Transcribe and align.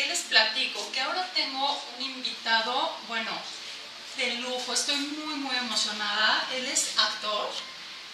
¿qué 0.00 0.06
les 0.06 0.20
platico? 0.20 0.90
Que 0.92 1.00
ahora 1.00 1.30
tengo 1.34 1.82
un 1.98 2.02
invitado, 2.02 2.96
bueno, 3.06 3.30
de 4.16 4.34
lujo, 4.36 4.72
estoy 4.72 4.96
muy 4.96 5.34
muy 5.34 5.54
emocionada. 5.56 6.48
Él 6.54 6.66
es 6.66 6.96
actor, 6.96 7.50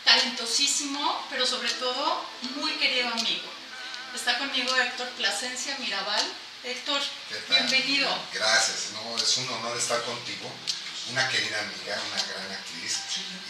talentosísimo, 0.04 1.26
pero 1.30 1.46
sobre 1.46 1.70
todo 1.74 2.24
muy 2.56 2.72
querido 2.72 3.08
amigo. 3.08 3.48
Está 4.14 4.38
conmigo 4.38 4.74
Héctor 4.76 5.08
Plasencia 5.10 5.76
Mirabal. 5.78 6.24
Héctor, 6.64 7.00
bienvenido. 7.48 8.08
Gracias, 8.32 8.90
no, 8.92 9.16
es 9.16 9.36
un 9.36 9.48
honor 9.48 9.76
estar 9.76 10.02
contigo, 10.02 10.50
una 11.10 11.28
querida 11.28 11.60
amiga, 11.60 12.00
una 12.10 12.22
gran 12.24 12.50
actriz 12.50 12.98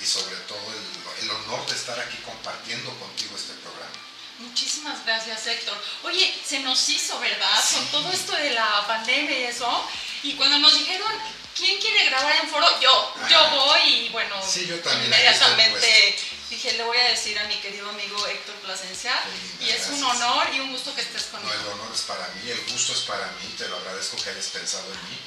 y 0.03 0.05
sobre 0.05 0.37
todo 0.48 0.61
el, 0.75 1.25
el 1.25 1.31
honor 1.31 1.67
de 1.67 1.75
estar 1.75 1.98
aquí 1.98 2.19
compartiendo 2.19 2.91
contigo 2.98 3.34
este 3.37 3.55
programa. 3.55 3.97
Muchísimas 4.39 5.05
gracias, 5.05 5.47
Héctor. 5.47 5.77
Oye, 6.05 6.34
se 6.47 6.59
nos 6.61 6.89
hizo, 6.89 7.19
¿verdad? 7.20 7.65
Con 7.73 7.87
todo 7.89 8.12
esto 8.12 8.33
de 8.33 8.51
la 8.51 8.87
pandemia 8.87 9.39
y 9.41 9.45
eso. 9.45 9.89
Y 10.23 10.34
cuando 10.34 10.59
nos 10.59 10.78
dijeron, 10.78 11.11
¿quién 11.56 11.81
quiere 11.81 12.05
grabar 12.06 12.37
en 12.43 12.48
foro? 12.51 12.67
Yo, 12.81 13.15
yo 13.31 13.51
voy 13.51 13.81
y 13.83 14.09
bueno, 14.11 14.37
Sí, 14.47 14.67
yo 14.67 14.78
también, 14.81 15.06
inmediatamente 15.06 16.19
dije, 16.51 16.73
le 16.75 16.84
voy 16.84 16.98
a 16.98 17.09
decir 17.09 17.39
a 17.39 17.45
mi 17.45 17.56
querido 17.56 17.89
amigo 17.89 18.27
Héctor 18.27 18.55
Plasencia. 18.56 19.12
Y 19.61 19.70
es 19.70 19.87
un 19.89 20.05
honor 20.05 20.47
y 20.55 20.61
un 20.61 20.71
gusto 20.73 20.95
que 20.95 21.00
estés 21.00 21.27
No, 21.33 21.39
conmigo. 21.39 21.55
el 21.55 21.67
honor 21.69 21.91
es 21.95 22.03
para 22.03 22.28
mí, 22.28 22.50
el 22.50 22.61
gusto 22.73 22.93
es 22.93 23.00
para 23.00 23.27
mí, 23.43 23.55
te 23.56 23.67
lo 23.69 23.77
agradezco 23.78 24.17
que 24.23 24.31
hayas 24.31 24.47
pensado 24.48 24.84
en 24.93 25.11
mí, 25.11 25.19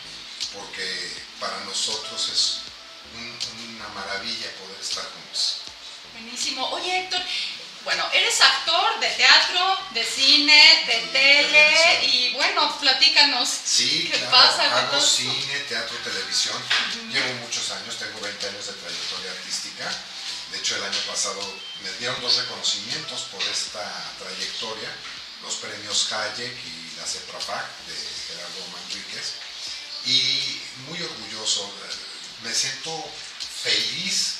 porque 0.53 1.13
para 1.39 1.57
nosotros 1.65 2.29
es 2.31 2.59
un- 3.15 3.75
una 3.75 3.87
maravilla 3.89 4.51
poder 4.61 4.79
estar 4.79 5.03
juntos. 5.03 5.57
Buenísimo. 6.13 6.67
Oye, 6.71 6.99
Héctor, 7.05 7.21
bueno, 7.83 8.03
eres 8.13 8.39
actor 8.41 8.99
de 8.99 9.09
teatro, 9.09 9.77
de 9.91 10.03
cine, 10.03 10.83
de 10.85 11.01
tele 11.11 12.05
y 12.05 12.33
bueno, 12.33 12.77
platícanos. 12.79 13.49
Sí, 13.49 14.09
¿Qué 14.11 14.17
claro, 14.17 14.31
pasa? 14.31 14.63
¿Qué 14.63 14.75
hago 14.75 14.91
pasa? 14.91 15.07
cine, 15.07 15.59
teatro, 15.67 15.97
televisión. 16.03 16.55
Llevo 17.11 17.33
muchos 17.35 17.71
años, 17.71 17.97
tengo 17.97 18.19
20 18.19 18.47
años 18.47 18.65
de 18.67 18.73
trayectoria 18.73 19.31
artística. 19.31 19.91
De 20.51 20.57
hecho, 20.57 20.75
el 20.75 20.83
año 20.83 20.99
pasado 21.07 21.41
me 21.83 21.91
dieron 21.99 22.19
dos 22.21 22.35
reconocimientos 22.37 23.21
por 23.31 23.41
esta 23.43 23.85
trayectoria, 24.19 24.89
los 25.43 25.55
premios 25.55 26.11
Hayek 26.11 26.51
y 26.65 26.97
la 26.97 27.05
CEPRAFAC 27.05 27.65
de 27.87 27.95
Gerardo 28.27 28.67
Manríquez. 28.73 29.33
Y 30.05 30.61
muy 30.87 31.01
orgulloso, 31.01 31.63
eh, 31.63 31.95
me 32.43 32.53
siento 32.53 32.91
feliz 33.63 34.35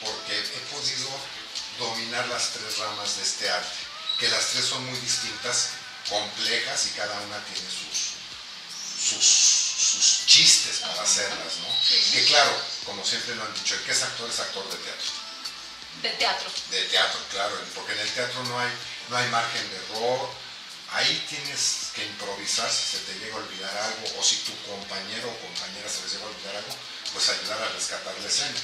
porque 0.00 0.38
he 0.38 0.60
podido 0.74 1.08
dominar 1.78 2.26
las 2.28 2.50
tres 2.50 2.78
ramas 2.78 3.16
de 3.16 3.22
este 3.22 3.50
arte, 3.50 3.76
que 4.18 4.28
las 4.28 4.46
tres 4.48 4.64
son 4.64 4.84
muy 4.86 4.98
distintas, 4.98 5.70
complejas 6.08 6.86
y 6.86 6.90
cada 6.90 7.18
una 7.20 7.38
tiene 7.44 7.68
sus, 7.68 8.14
sus, 9.08 9.24
sus 9.24 10.26
chistes 10.26 10.78
para 10.80 11.02
hacerlas, 11.02 11.56
¿no? 11.60 11.68
Sí. 11.82 12.12
Que 12.12 12.24
claro, 12.26 12.52
como 12.84 13.04
siempre 13.04 13.34
lo 13.34 13.44
han 13.44 13.54
dicho, 13.54 13.74
el 13.74 13.82
que 13.82 13.92
es 13.92 14.02
actor 14.02 14.28
es 14.28 14.40
actor 14.40 14.64
de 14.70 14.76
teatro. 14.76 15.10
De 16.02 16.10
teatro. 16.10 16.50
De 16.70 16.82
teatro, 16.84 17.20
claro, 17.30 17.56
porque 17.74 17.92
en 17.92 18.00
el 18.00 18.10
teatro 18.10 18.42
no 18.44 18.58
hay, 18.58 18.70
no 19.08 19.16
hay 19.16 19.28
margen 19.28 19.70
de 19.70 19.76
error. 19.76 20.30
Ahí 20.92 21.26
tienes 21.28 21.90
que 21.94 22.04
improvisar 22.04 22.70
si 22.70 22.96
se 22.96 23.04
te 23.04 23.18
llega 23.18 23.34
a 23.34 23.38
olvidar 23.38 23.76
algo 23.76 24.20
o 24.20 24.22
si 24.22 24.36
tu 24.36 24.52
compañero 24.68 25.28
o 25.28 25.38
compañera 25.40 25.88
se 25.88 26.02
les 26.02 26.12
llega 26.12 26.24
a 26.24 26.28
olvidar 26.28 26.56
algo, 26.56 26.76
pues 27.12 27.28
ayudar 27.30 27.62
a 27.62 27.68
rescatar 27.68 28.14
la 28.20 28.28
escena. 28.28 28.60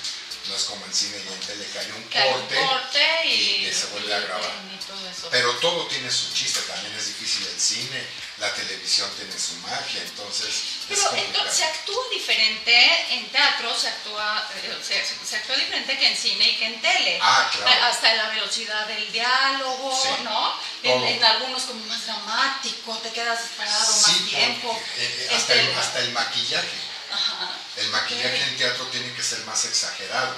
No 0.50 0.56
es 0.56 0.64
como 0.64 0.84
en 0.84 0.92
cine 0.92 1.16
y 1.18 1.32
en 1.32 1.40
tele 1.46 1.64
que 1.72 1.78
hay 1.78 1.90
un 1.92 2.04
Que 2.08 2.18
hay 2.18 2.28
un 2.34 2.40
corte. 2.40 2.56
corte 2.56 3.06
y, 3.24 3.30
y 3.30 3.64
que 3.66 3.72
se 3.72 3.86
vuelve 3.86 4.12
a 4.14 4.18
grabar. 4.20 4.50
todo. 4.50 5.30
Pero 5.30 5.52
todo 5.58 5.86
tiene 5.86 6.10
su 6.10 6.32
chiste, 6.34 6.60
también 6.62 6.92
es 6.96 7.06
difícil 7.06 7.46
el 7.46 7.60
cine, 7.60 8.04
la 8.38 8.52
televisión 8.54 9.08
tiene 9.16 9.38
su 9.38 9.54
magia, 9.56 10.00
entonces 10.02 10.48
es 10.48 10.64
Pero 10.88 11.14
entonces 11.14 11.54
se 11.54 11.64
actúa 11.64 12.02
diferente 12.12 13.14
en 13.14 13.28
teatro, 13.30 13.78
se 13.78 13.88
actúa, 13.88 14.48
eh, 14.62 14.76
se, 14.82 15.04
se 15.26 15.36
actúa 15.36 15.54
diferente 15.56 15.96
que 15.98 16.08
en 16.08 16.16
cine 16.16 16.48
y 16.48 16.56
que 16.56 16.64
en 16.66 16.80
tele. 16.82 17.18
Ah, 17.22 17.48
claro. 17.54 17.84
Hasta 17.84 18.10
en 18.10 18.16
la 18.18 18.28
velocidad 18.30 18.86
del 18.88 19.12
diálogo, 19.12 20.00
Sí, 20.02 20.24
¿no? 20.24 20.54
En, 20.82 21.22
algunos 21.22 21.62
como 21.64 21.84
más 21.86 22.04
dramático, 22.06 22.96
te 22.98 23.10
quedas 23.10 23.38
esperado 23.44 23.92
Sí, 23.92 24.10
más 24.10 24.28
tiempo. 24.30 24.82
eh, 24.96 25.28
En 25.30 25.36
hasta, 25.36 25.54
el, 25.54 25.74
hasta 25.78 25.98
el 26.00 26.10
maquillaje. 26.12 26.68
Ajá. 27.12 27.50
El 27.80 27.88
maquillaje 27.88 28.42
en 28.42 28.56
teatro 28.58 28.86
tiene 28.88 29.10
que 29.14 29.22
ser 29.22 29.41
más 29.46 29.64
exagerado, 29.64 30.34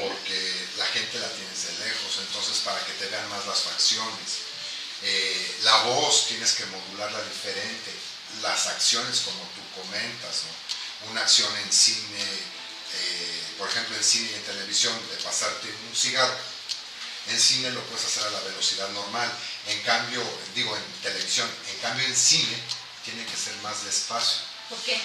porque 0.00 0.68
la 0.76 0.86
gente 0.86 1.20
la 1.20 1.28
tienes 1.28 1.66
de 1.68 1.86
lejos, 1.86 2.18
entonces 2.18 2.58
para 2.64 2.84
que 2.84 2.94
te 2.94 3.06
vean 3.06 3.28
más 3.30 3.46
las 3.46 3.60
facciones. 3.60 4.42
Eh, 5.02 5.58
la 5.62 5.82
voz 5.84 6.26
tienes 6.26 6.54
que 6.54 6.66
modularla 6.66 7.22
diferente, 7.22 7.92
las 8.42 8.66
acciones 8.66 9.20
como 9.20 9.38
tú 9.54 9.80
comentas, 9.80 10.42
¿no? 10.42 11.10
una 11.12 11.20
acción 11.20 11.48
en 11.58 11.72
cine, 11.72 12.24
eh, 12.24 13.42
por 13.56 13.68
ejemplo 13.68 13.94
en 13.96 14.02
cine 14.02 14.28
y 14.32 14.34
en 14.34 14.42
televisión, 14.42 14.94
de 15.10 15.22
pasarte 15.22 15.68
un 15.88 15.94
cigarro, 15.94 16.36
en 17.28 17.38
cine 17.38 17.70
lo 17.70 17.84
puedes 17.84 18.04
hacer 18.04 18.24
a 18.26 18.30
la 18.30 18.40
velocidad 18.40 18.88
normal, 18.88 19.30
en 19.68 19.80
cambio, 19.82 20.24
digo 20.56 20.76
en 20.76 21.02
televisión, 21.02 21.48
en 21.70 21.78
cambio 21.78 22.04
en 22.04 22.16
cine 22.16 22.58
tiene 23.04 23.24
que 23.24 23.36
ser 23.36 23.54
más 23.62 23.84
despacio 23.84 24.48
¿Por 24.68 24.78
qué? 24.80 25.00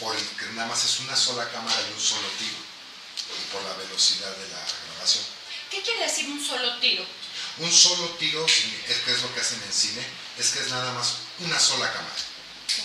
Porque 0.00 0.46
nada 0.54 0.68
más 0.68 0.84
es 0.84 1.00
una 1.00 1.16
sola 1.16 1.48
cámara 1.50 1.80
y 1.88 1.92
un 1.92 2.00
solo 2.00 2.28
tiro, 2.38 2.56
y 3.38 3.52
por 3.52 3.62
la 3.62 3.74
velocidad 3.74 4.30
de 4.36 4.48
la 4.48 4.64
grabación. 4.92 5.24
¿Qué 5.70 5.82
quiere 5.82 6.04
decir 6.04 6.28
un 6.30 6.44
solo 6.44 6.78
tiro? 6.78 7.04
Un 7.58 7.72
solo 7.72 8.08
tiro, 8.18 8.44
es 8.44 8.98
que 9.04 9.12
es 9.12 9.22
lo 9.22 9.34
que 9.34 9.40
hacen 9.40 9.62
en 9.62 9.72
cine, 9.72 10.06
es 10.38 10.50
que 10.50 10.60
es 10.60 10.68
nada 10.68 10.92
más 10.92 11.14
una 11.40 11.58
sola 11.58 11.92
cámara. 11.92 12.14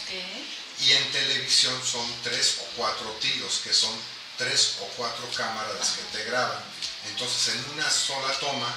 Ok. 0.04 0.82
Y 0.82 0.94
en 0.94 1.12
televisión 1.12 1.80
son 1.86 2.06
tres 2.24 2.58
o 2.62 2.66
cuatro 2.78 3.10
tiros, 3.22 3.62
que 3.64 3.74
son 3.74 3.94
tres 4.38 4.78
o 4.82 4.86
cuatro 4.98 5.30
cámaras 5.36 5.76
las 5.78 5.90
que 5.92 6.04
te 6.18 6.24
graban. 6.26 6.64
Entonces 7.08 7.54
en 7.54 7.72
una 7.74 7.90
sola 7.90 8.32
toma, 8.40 8.74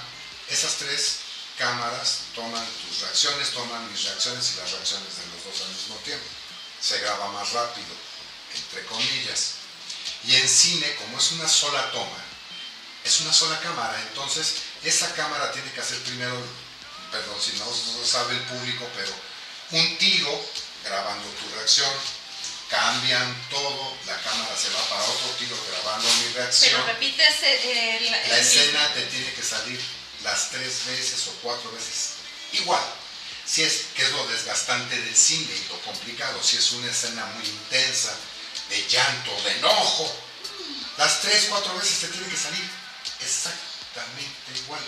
esas 0.50 0.74
tres 0.74 1.20
cámaras 1.56 2.20
toman 2.34 2.66
tus 2.82 3.00
reacciones, 3.00 3.50
toman 3.52 3.90
mis 3.90 4.04
reacciones 4.04 4.52
y 4.52 4.56
las 4.60 4.72
reacciones 4.72 5.16
de 5.16 5.26
los 5.26 5.44
dos 5.44 5.66
al 5.66 5.74
mismo 5.74 5.96
tiempo. 6.04 6.26
Se 6.80 7.00
graba 7.00 7.32
más 7.32 7.52
rápido, 7.52 7.94
entre 8.56 8.84
comillas. 8.86 9.54
Y 10.26 10.36
en 10.36 10.48
cine, 10.48 10.94
como 10.96 11.18
es 11.18 11.32
una 11.32 11.48
sola 11.48 11.90
toma, 11.92 12.24
es 13.04 13.20
una 13.20 13.32
sola 13.32 13.60
cámara, 13.60 14.00
entonces 14.08 14.54
esa 14.82 15.12
cámara 15.14 15.52
tiene 15.52 15.70
que 15.72 15.80
hacer 15.80 15.98
primero, 16.00 16.34
perdón 17.12 17.36
si 17.40 17.52
no 17.58 17.66
lo 17.66 18.06
sabe 18.06 18.34
el 18.34 18.42
público, 18.44 18.88
pero 18.96 19.12
un 19.72 19.98
tiro 19.98 20.30
grabando 20.82 21.28
tu 21.28 21.54
reacción, 21.56 21.90
cambian 22.70 23.48
todo, 23.50 23.96
la 24.06 24.16
cámara 24.20 24.56
se 24.56 24.70
va 24.70 24.80
para 24.88 25.04
otro 25.04 25.28
tiro 25.38 25.56
grabando 25.70 26.08
mi 26.08 26.32
reacción. 26.32 26.72
Pero 26.72 26.86
repites 26.86 27.42
eh, 27.42 28.24
La 28.28 28.38
escena 28.38 28.92
te 28.94 29.02
tiene 29.02 29.32
que 29.34 29.42
salir 29.42 29.80
las 30.22 30.50
tres 30.50 30.86
veces 30.86 31.28
o 31.28 31.32
cuatro 31.42 31.70
veces 31.72 32.14
igual. 32.52 32.82
Si 33.46 33.62
es, 33.62 33.86
que 33.94 34.02
es 34.02 34.10
lo 34.12 34.26
desgastante 34.28 34.98
del 34.98 35.14
cine 35.14 35.54
y 35.54 35.68
lo 35.68 35.78
complicado, 35.82 36.42
si 36.42 36.56
es 36.56 36.72
una 36.72 36.90
escena 36.90 37.26
muy 37.26 37.46
intensa, 37.46 38.16
de 38.70 38.88
llanto, 38.88 39.30
de 39.42 39.58
enojo, 39.58 40.12
las 40.96 41.20
tres, 41.20 41.46
cuatro 41.48 41.74
veces 41.76 42.00
te 42.00 42.08
tiene 42.08 42.28
que 42.28 42.36
salir 42.36 42.68
exactamente 43.20 44.60
igual. 44.64 44.80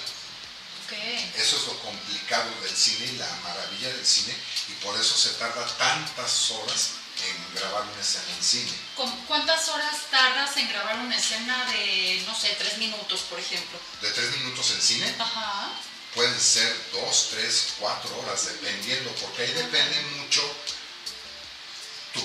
Ok. 0.86 0.92
Eso 1.36 1.56
es 1.56 1.62
lo 1.66 1.78
complicado 1.80 2.48
del 2.62 2.76
cine 2.76 3.06
y 3.06 3.16
la 3.16 3.28
maravilla 3.42 3.88
del 3.88 4.06
cine, 4.06 4.34
y 4.68 4.72
por 4.84 4.98
eso 4.98 5.16
se 5.16 5.30
tarda 5.30 5.66
tantas 5.78 6.50
horas 6.52 6.90
en 7.26 7.54
grabar 7.54 7.82
una 7.82 8.00
escena 8.00 8.24
en 8.36 8.42
cine. 8.44 8.72
¿Con- 8.94 9.24
¿Cuántas 9.26 9.68
horas 9.68 9.96
tardas 10.10 10.56
en 10.58 10.68
grabar 10.68 10.98
una 10.98 11.16
escena 11.16 11.64
de, 11.72 12.22
no 12.26 12.38
sé, 12.38 12.54
tres 12.58 12.78
minutos, 12.78 13.20
por 13.22 13.40
ejemplo? 13.40 13.78
De 14.00 14.10
tres 14.10 14.30
minutos 14.36 14.70
en 14.72 14.82
cine, 14.82 15.14
Ajá. 15.18 15.70
pueden 16.14 16.38
ser 16.40 16.72
dos, 16.92 17.28
tres, 17.30 17.68
cuatro 17.80 18.16
horas, 18.20 18.44
dependiendo, 18.46 19.10
porque 19.16 19.42
ahí 19.42 19.52
depende 19.54 20.00
mucho 20.18 20.42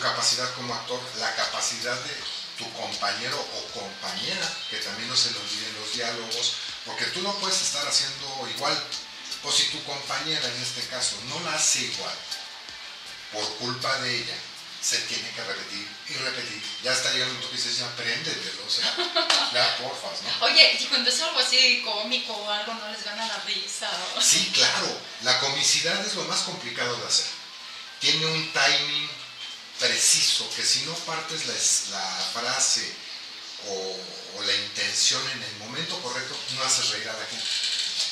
capacidad 0.01 0.51
como 0.55 0.73
actor, 0.73 0.99
la 1.19 1.33
capacidad 1.35 1.95
de 1.95 2.15
tu 2.57 2.71
compañero 2.73 3.39
o 3.39 3.79
compañera, 3.79 4.47
que 4.69 4.77
también 4.77 5.07
no 5.09 5.15
se 5.15 5.31
le 5.31 5.39
olviden 5.39 5.75
los 5.79 5.93
diálogos, 5.93 6.53
porque 6.85 7.05
tú 7.05 7.21
no 7.21 7.33
puedes 7.39 7.61
estar 7.61 7.87
haciendo 7.87 8.47
igual, 8.55 8.77
o 9.43 9.51
si 9.51 9.63
tu 9.69 9.83
compañera 9.83 10.45
en 10.47 10.61
este 10.61 10.81
caso 10.87 11.15
no 11.29 11.39
la 11.41 11.55
hace 11.55 11.79
igual, 11.81 12.13
por 13.33 13.47
culpa 13.57 13.97
de 13.99 14.17
ella, 14.17 14.35
se 14.81 14.97
tiene 15.01 15.29
que 15.31 15.43
repetir 15.43 15.87
y 16.09 16.13
repetir. 16.15 16.61
Ya 16.83 16.91
está 16.91 17.11
llegando 17.13 17.35
un 17.35 17.41
toque 17.41 17.53
y 17.53 17.57
dices, 17.57 17.77
ya 17.77 17.85
apréndetelo, 17.87 18.65
o 18.65 18.69
sea, 18.69 18.95
ya 19.53 19.77
porfas, 19.77 20.21
¿no? 20.23 20.45
Oye, 20.45 20.77
y 20.79 20.85
cuando 20.85 21.09
es 21.09 21.21
algo 21.21 21.39
así 21.39 21.81
cómico 21.85 22.33
o 22.33 22.49
algo, 22.49 22.73
¿no 22.73 22.91
les 22.91 23.03
gana 23.03 23.25
la 23.27 23.37
risa? 23.45 23.89
o- 24.17 24.21
Sí, 24.21 24.51
claro, 24.53 24.87
la 25.21 25.39
comicidad 25.39 26.03
es 26.05 26.15
lo 26.15 26.23
más 26.23 26.41
complicado 26.41 26.95
de 26.97 27.07
hacer. 27.07 27.27
Tiene 27.99 28.25
un 28.25 28.51
timing 28.51 29.09
preciso, 29.81 30.47
que 30.55 30.63
si 30.63 30.85
no 30.85 30.93
partes 30.93 31.45
la, 31.47 31.99
la 31.99 32.25
frase 32.33 32.93
o, 33.67 33.99
o 34.37 34.43
la 34.43 34.53
intención 34.53 35.21
en 35.31 35.43
el 35.43 35.55
momento 35.57 35.99
correcto, 36.01 36.37
no 36.55 36.63
haces 36.63 36.89
reír 36.91 37.09
a 37.09 37.13
la 37.13 37.25
gente. 37.25 37.45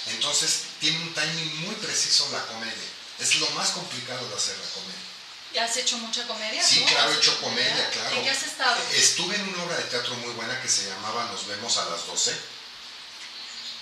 Entonces, 0.08 0.64
tiene 0.80 0.98
un 1.04 1.14
timing 1.14 1.56
muy 1.68 1.76
preciso 1.76 2.28
la 2.32 2.46
comedia. 2.48 2.90
Es 3.20 3.36
lo 3.36 3.50
más 3.52 3.70
complicado 3.70 4.28
de 4.28 4.36
hacer 4.36 4.58
la 4.58 4.70
comedia. 4.74 5.10
¿Ya 5.54 5.66
has 5.66 5.78
hecho 5.78 5.98
mucha 5.98 6.28
comedia? 6.28 6.64
Sí, 6.64 6.80
tú? 6.80 6.86
claro, 6.86 7.10
he 7.10 7.14
¿Has 7.14 7.20
hecho 7.20 7.42
comedia, 7.42 7.90
claro. 7.90 8.16
¿En 8.16 8.24
qué 8.24 8.30
has 8.30 8.44
estado? 8.44 8.78
Estuve 8.94 9.36
en 9.36 9.50
una 9.50 9.64
obra 9.64 9.78
de 9.78 9.84
teatro 9.84 10.14
muy 10.16 10.34
buena 10.34 10.62
que 10.62 10.70
se 10.70 10.88
llamaba 10.88 11.26
Nos 11.32 11.48
vemos 11.48 11.78
a 11.78 11.86
las 11.90 12.06
12. 12.06 12.36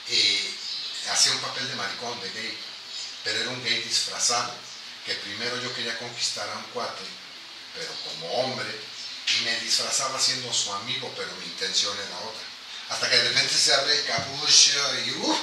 Eh, 0.10 0.56
hacía 1.12 1.34
un 1.34 1.40
papel 1.40 1.68
de 1.68 1.76
maricón, 1.76 2.20
de 2.22 2.30
gay, 2.32 2.58
pero 3.24 3.42
era 3.42 3.50
un 3.50 3.64
gay 3.64 3.82
disfrazado, 3.82 4.54
que 5.06 5.14
primero 5.16 5.62
yo 5.62 5.74
quería 5.76 5.98
conquistar 6.00 6.50
a 6.50 6.58
un 6.58 6.64
cuate, 6.74 7.04
pero 7.78 7.92
como 8.06 8.32
hombre, 8.42 8.68
y 9.40 9.44
me 9.44 9.56
disfrazaba 9.60 10.20
siendo 10.20 10.52
su 10.54 10.74
amigo, 10.74 11.14
pero 11.16 11.30
mi 11.36 11.46
intención 11.46 11.96
era 11.98 12.18
otra. 12.20 12.48
Hasta 12.90 13.10
que 13.10 13.18
de 13.18 13.30
repente 13.30 13.54
se 13.54 13.74
abre 13.74 13.94
el 14.00 14.06
capucho 14.06 14.96
y 15.06 15.12
¡uh! 15.12 15.38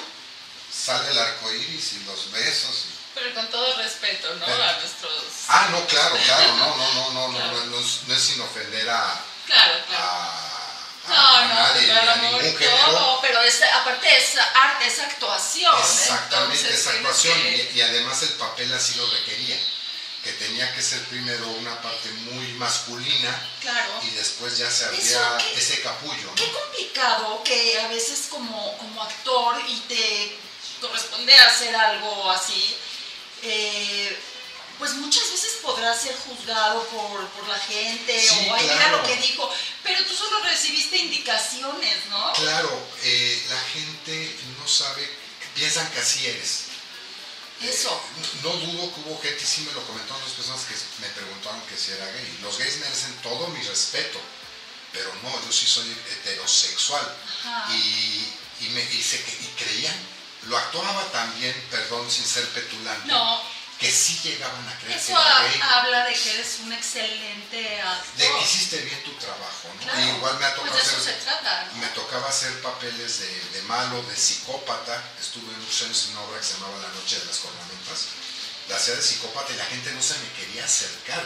sale 0.72 1.10
el 1.10 1.18
arco 1.18 1.52
iris 1.52 1.92
y 1.94 2.04
los 2.04 2.30
besos. 2.32 2.86
y- 2.88 2.94
Pero 3.14 3.34
con 3.34 3.48
todo 3.50 3.76
respeto, 3.76 4.34
¿no? 4.34 4.44
Pero- 4.46 4.64
A 4.64 4.72
nuestros... 4.80 5.12
Ah, 5.48 5.68
no, 5.70 5.86
claro, 5.86 6.16
claro, 6.24 6.54
no, 6.56 6.76
no, 6.76 6.92
no, 6.94 7.10
no, 7.12 7.28
no, 7.28 7.38
Claro. 7.38 7.56
no, 7.58 7.64
no 7.66 7.78
es, 7.78 8.00
no 8.08 8.14
es 8.14 8.22
sin 8.22 8.40
ofender 8.40 8.88
a, 8.90 9.20
Claro, 9.46 9.74
claro. 9.86 10.02
a, 10.04 10.28
a- 10.28 11.08
No, 11.08 11.14
a 11.36 11.44
no, 11.44 11.54
nadie, 11.54 11.84
claro, 11.86 12.10
a 12.12 12.16
ningún 12.16 12.40
género. 12.58 13.18
pero 13.20 13.42
es, 13.42 13.60
aparte 13.62 14.16
es 14.16 14.36
arte, 14.38 14.86
es 14.86 14.98
actuación. 15.00 15.74
Exactamente, 15.78 16.62
tienes 16.64 16.86
actuación. 16.86 17.40
que- 17.42 17.70
Y, 17.74 17.78
y 17.78 17.82
además 17.82 18.22
el 18.22 18.30
papel 18.30 18.72
así 18.72 18.94
lo 18.94 19.06
requería, 19.10 19.60
que 20.24 20.32
tenía 20.32 20.74
que 20.74 20.80
ser 20.82 21.00
primero 21.04 21.46
una 21.48 21.80
parte 21.82 22.08
muy 22.32 22.46
masculina 22.54 23.48
Claro. 23.60 23.92
y 24.02 24.10
después 24.16 24.56
ya 24.56 24.70
se 24.70 24.86
abría 24.86 25.36
¿qué- 25.38 25.54
ese 25.60 25.82
capullo. 25.82 26.22
¿no? 26.24 26.34
Qué 26.34 26.50
complicado 26.50 27.44
que 27.44 27.78
a 27.78 27.88
veces 27.88 28.26
como, 28.30 28.76
como 28.78 29.02
actor 29.02 29.56
y 29.68 29.76
te 29.80 30.38
corresponde 30.80 31.34
hacer 31.34 31.76
algo 31.76 32.30
así, 32.30 32.74
eh, 33.42 34.18
pues 34.78 34.94
muchas 34.94 35.30
veces 35.30 35.58
podrás 35.62 36.00
ser 36.02 36.16
juzgado 36.16 36.82
por, 36.88 37.28
por 37.28 37.46
la 37.48 37.58
gente 37.58 38.18
Sí, 38.20 38.48
o 38.50 38.56
mira 38.56 38.74
claro. 38.76 38.96
lo 38.98 39.06
que 39.06 39.16
dijo, 39.18 39.48
pero 39.82 40.04
tú 40.06 40.14
solo 40.16 40.40
recibiste 40.42 40.96
indicaciones, 40.96 42.06
¿no? 42.08 42.32
Claro, 42.32 42.88
eh, 43.02 43.44
la 43.50 43.60
gente 43.60 44.36
no 44.58 44.66
sabe, 44.66 45.08
piensan 45.54 45.88
que 45.92 46.00
así 46.00 46.26
eres. 46.26 46.64
Eso. 47.62 48.00
no 48.42 48.50
dudo 48.50 48.94
que 48.94 49.00
hubo 49.02 49.20
gente, 49.22 49.44
sí 49.46 49.62
me 49.62 49.72
lo 49.72 49.82
comentaron 49.86 50.20
las 50.22 50.32
personas 50.32 50.60
que 50.64 50.74
me 51.00 51.08
preguntaron 51.14 51.60
que 51.62 51.76
si 51.76 51.92
era 51.92 52.04
gay. 52.10 52.38
Los 52.42 52.58
gays 52.58 52.76
merecen 52.78 53.14
todo 53.22 53.48
mi 53.48 53.62
respeto, 53.62 54.18
pero 54.92 55.12
no, 55.22 55.30
yo 55.46 55.52
sí 55.52 55.66
soy 55.66 55.86
heterosexual. 56.12 57.16
Ajá. 57.44 57.72
y, 57.74 58.34
y, 58.60 58.68
me, 58.70 58.82
y, 58.82 59.02
se- 59.02 59.16
y 59.18 59.54
creían, 59.56 59.94
lo 60.48 60.58
actuaba 60.58 61.10
también, 61.12 61.54
perdón, 61.70 62.10
sin 62.10 62.24
ser 62.26 62.46
petulante, 62.50 63.06
No, 63.08 63.42
que 63.84 63.92
sí 63.92 64.18
llegaban 64.24 64.68
a 64.68 64.78
creer 64.78 64.96
que 64.98 65.04
eso 65.04 65.16
ha- 65.16 65.42
gay, 65.44 65.60
habla 65.62 66.04
de 66.06 66.14
que 66.14 66.34
eres 66.34 66.58
un 66.60 66.72
excelente 66.72 67.80
actor. 67.82 68.16
de 68.16 68.24
que 68.26 68.42
hiciste 68.44 68.76
bien 68.78 69.02
tu 69.04 69.12
trabajo, 69.14 69.68
¿no? 69.74 69.80
Claro, 69.82 70.00
Y 70.00 70.08
igual 70.16 70.38
me 70.38 70.46
ha 70.46 70.54
tocado 70.54 70.72
pues 70.72 70.84
de 70.84 70.90
eso 70.90 71.00
hacer, 71.00 71.14
se 71.14 71.20
trata, 71.24 71.66
¿no? 71.72 71.80
me 71.80 71.86
tocaba 71.88 72.28
hacer 72.28 72.60
papeles 72.62 73.18
de, 73.20 73.40
de 73.52 73.62
malo, 73.62 74.02
de 74.02 74.16
psicópata, 74.16 75.02
estuve 75.20 75.52
en 75.52 75.60
muchos 75.60 75.82
años 75.82 76.04
en 76.06 76.10
una 76.16 76.20
obra 76.22 76.40
que 76.40 76.46
se 76.46 76.54
llamaba 76.54 76.78
La 76.82 76.88
Noche 76.88 77.18
de 77.18 77.24
las 77.26 77.38
Cornamentas, 77.38 77.98
la 78.68 78.76
hacía 78.76 78.94
de 78.94 79.02
psicópata 79.02 79.52
y 79.52 79.56
la 79.56 79.66
gente 79.66 79.90
no 79.92 80.02
se 80.02 80.14
me 80.18 80.28
quería 80.32 80.64
acercar, 80.64 81.24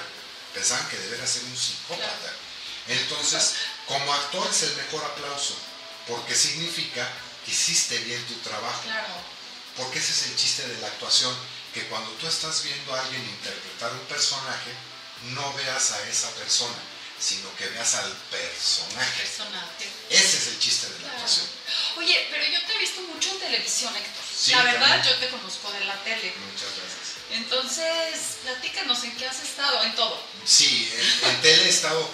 pensaban 0.54 0.88
que 0.88 0.98
debería 0.98 1.26
ser 1.26 1.44
un 1.44 1.56
psicópata. 1.56 2.32
Entonces, 2.88 3.54
como 3.86 4.12
actor 4.12 4.48
es 4.50 4.62
el 4.62 4.74
mejor 4.76 5.04
aplauso, 5.04 5.54
porque 6.06 6.34
significa 6.34 7.06
que 7.44 7.52
hiciste 7.52 7.98
bien 7.98 8.24
tu 8.26 8.34
trabajo. 8.36 8.82
Claro. 8.82 9.14
Porque 9.76 9.98
ese 9.98 10.10
es 10.12 10.22
el 10.26 10.36
chiste 10.36 10.66
de 10.66 10.80
la 10.80 10.88
actuación, 10.88 11.32
que 11.74 11.86
cuando 11.86 12.10
tú 12.12 12.26
estás 12.26 12.62
viendo 12.64 12.94
a 12.94 13.00
alguien 13.00 13.22
interpretar 13.24 13.92
un 13.92 14.06
personaje, 14.06 14.72
no 15.34 15.52
veas 15.54 15.92
a 15.92 16.08
esa 16.08 16.30
persona, 16.32 16.76
sino 17.20 17.54
que 17.56 17.66
veas 17.68 17.94
al 17.96 18.12
personaje. 18.30 19.22
personaje. 19.22 19.88
Ese 20.10 20.36
es 20.38 20.46
el 20.48 20.58
chiste 20.58 20.86
de 20.86 20.92
la 20.94 20.98
Claro. 21.00 21.14
actuación. 21.14 21.46
Oye, 21.98 22.28
pero 22.30 22.44
yo 22.44 22.66
te 22.66 22.74
he 22.74 22.78
visto 22.78 23.00
mucho 23.02 23.30
en 23.30 23.38
televisión, 23.40 23.94
Héctor. 23.96 24.24
Sí, 24.38 24.50
la 24.52 24.62
verdad, 24.62 24.88
también. 25.02 25.14
yo 25.14 25.20
te 25.20 25.28
conozco 25.30 25.72
de 25.72 25.84
la 25.84 25.96
tele. 26.04 26.32
Muchas 26.38 26.70
gracias. 26.78 27.18
Entonces, 27.30 28.38
platícanos 28.44 29.02
en 29.04 29.16
qué 29.16 29.26
has 29.26 29.40
estado, 29.42 29.82
en 29.82 29.94
todo. 29.94 30.22
Sí, 30.46 30.90
en, 30.94 31.30
en 31.30 31.40
tele 31.42 31.64
he 31.64 31.68
estado 31.68 32.08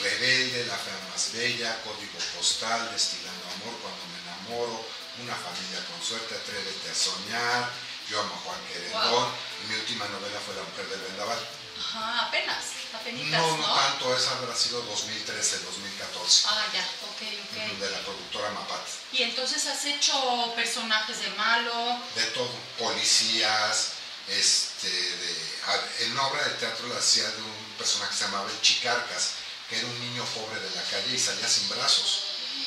Rebelde, 0.00 0.66
La 0.66 0.76
Fea 0.76 0.98
Más 1.10 1.32
Bella, 1.32 1.80
Código 1.82 2.18
Postal, 2.36 2.90
Destilando 2.92 3.44
Amor, 3.56 3.74
Cuando 3.80 4.02
Me 4.12 4.20
Enamoro, 4.22 4.86
Una 5.22 5.34
Familia 5.34 5.84
con 5.90 6.06
Suerte, 6.06 6.34
Atrévete 6.34 6.90
a 6.90 6.94
Soñar, 6.94 7.70
Yo 8.10 8.20
Amo 8.20 8.34
a 8.34 8.38
Juan 8.38 8.60
Querendón, 8.72 9.10
Wow. 9.12 9.28
mi 9.68 9.74
última 9.76 10.06
novela 10.08 10.38
fue 10.44 10.54
La 10.54 10.62
Mujer 10.62 10.86
del 10.88 11.00
Vendaval. 11.00 11.38
Ajá, 11.78 12.26
apenas, 12.28 12.64
apenitas, 12.94 13.40
No, 13.40 13.56
¿no? 13.56 13.66
no 13.66 13.74
tanto, 13.74 14.16
esa 14.16 14.30
habrá 14.38 14.54
sido 14.54 14.82
2013, 14.82 15.58
2014, 15.60 16.44
Ah, 16.48 16.66
ya, 16.72 16.80
ok, 16.80 17.22
ok. 17.22 17.78
de 17.80 17.90
la 17.90 17.98
productora 18.00 18.50
Mapat. 18.50 18.80
Y 19.12 19.22
entonces 19.22 19.66
has 19.66 19.84
hecho 19.84 20.52
personajes 20.54 21.20
de 21.20 21.30
malo. 21.30 21.98
De 22.14 22.24
todo, 22.36 22.50
policías, 22.78 23.92
este, 24.28 24.88
de, 24.90 25.60
en 26.00 26.12
una 26.12 26.26
obra 26.26 26.44
de 26.44 26.54
teatro 26.54 26.86
la 26.88 26.98
hacía 26.98 27.24
de 27.28 27.42
un 27.42 27.74
personaje 27.78 28.10
que 28.12 28.16
se 28.18 28.24
llamaba 28.24 28.50
el 28.50 28.60
Chicarcas, 28.60 29.30
que 29.68 29.78
era 29.78 29.86
un 29.86 30.00
niño 30.00 30.24
pobre 30.26 30.60
de 30.60 30.70
la 30.76 30.82
calle 30.82 31.14
y 31.14 31.18
salía 31.18 31.48
sin 31.48 31.68
brazos. 31.70 32.20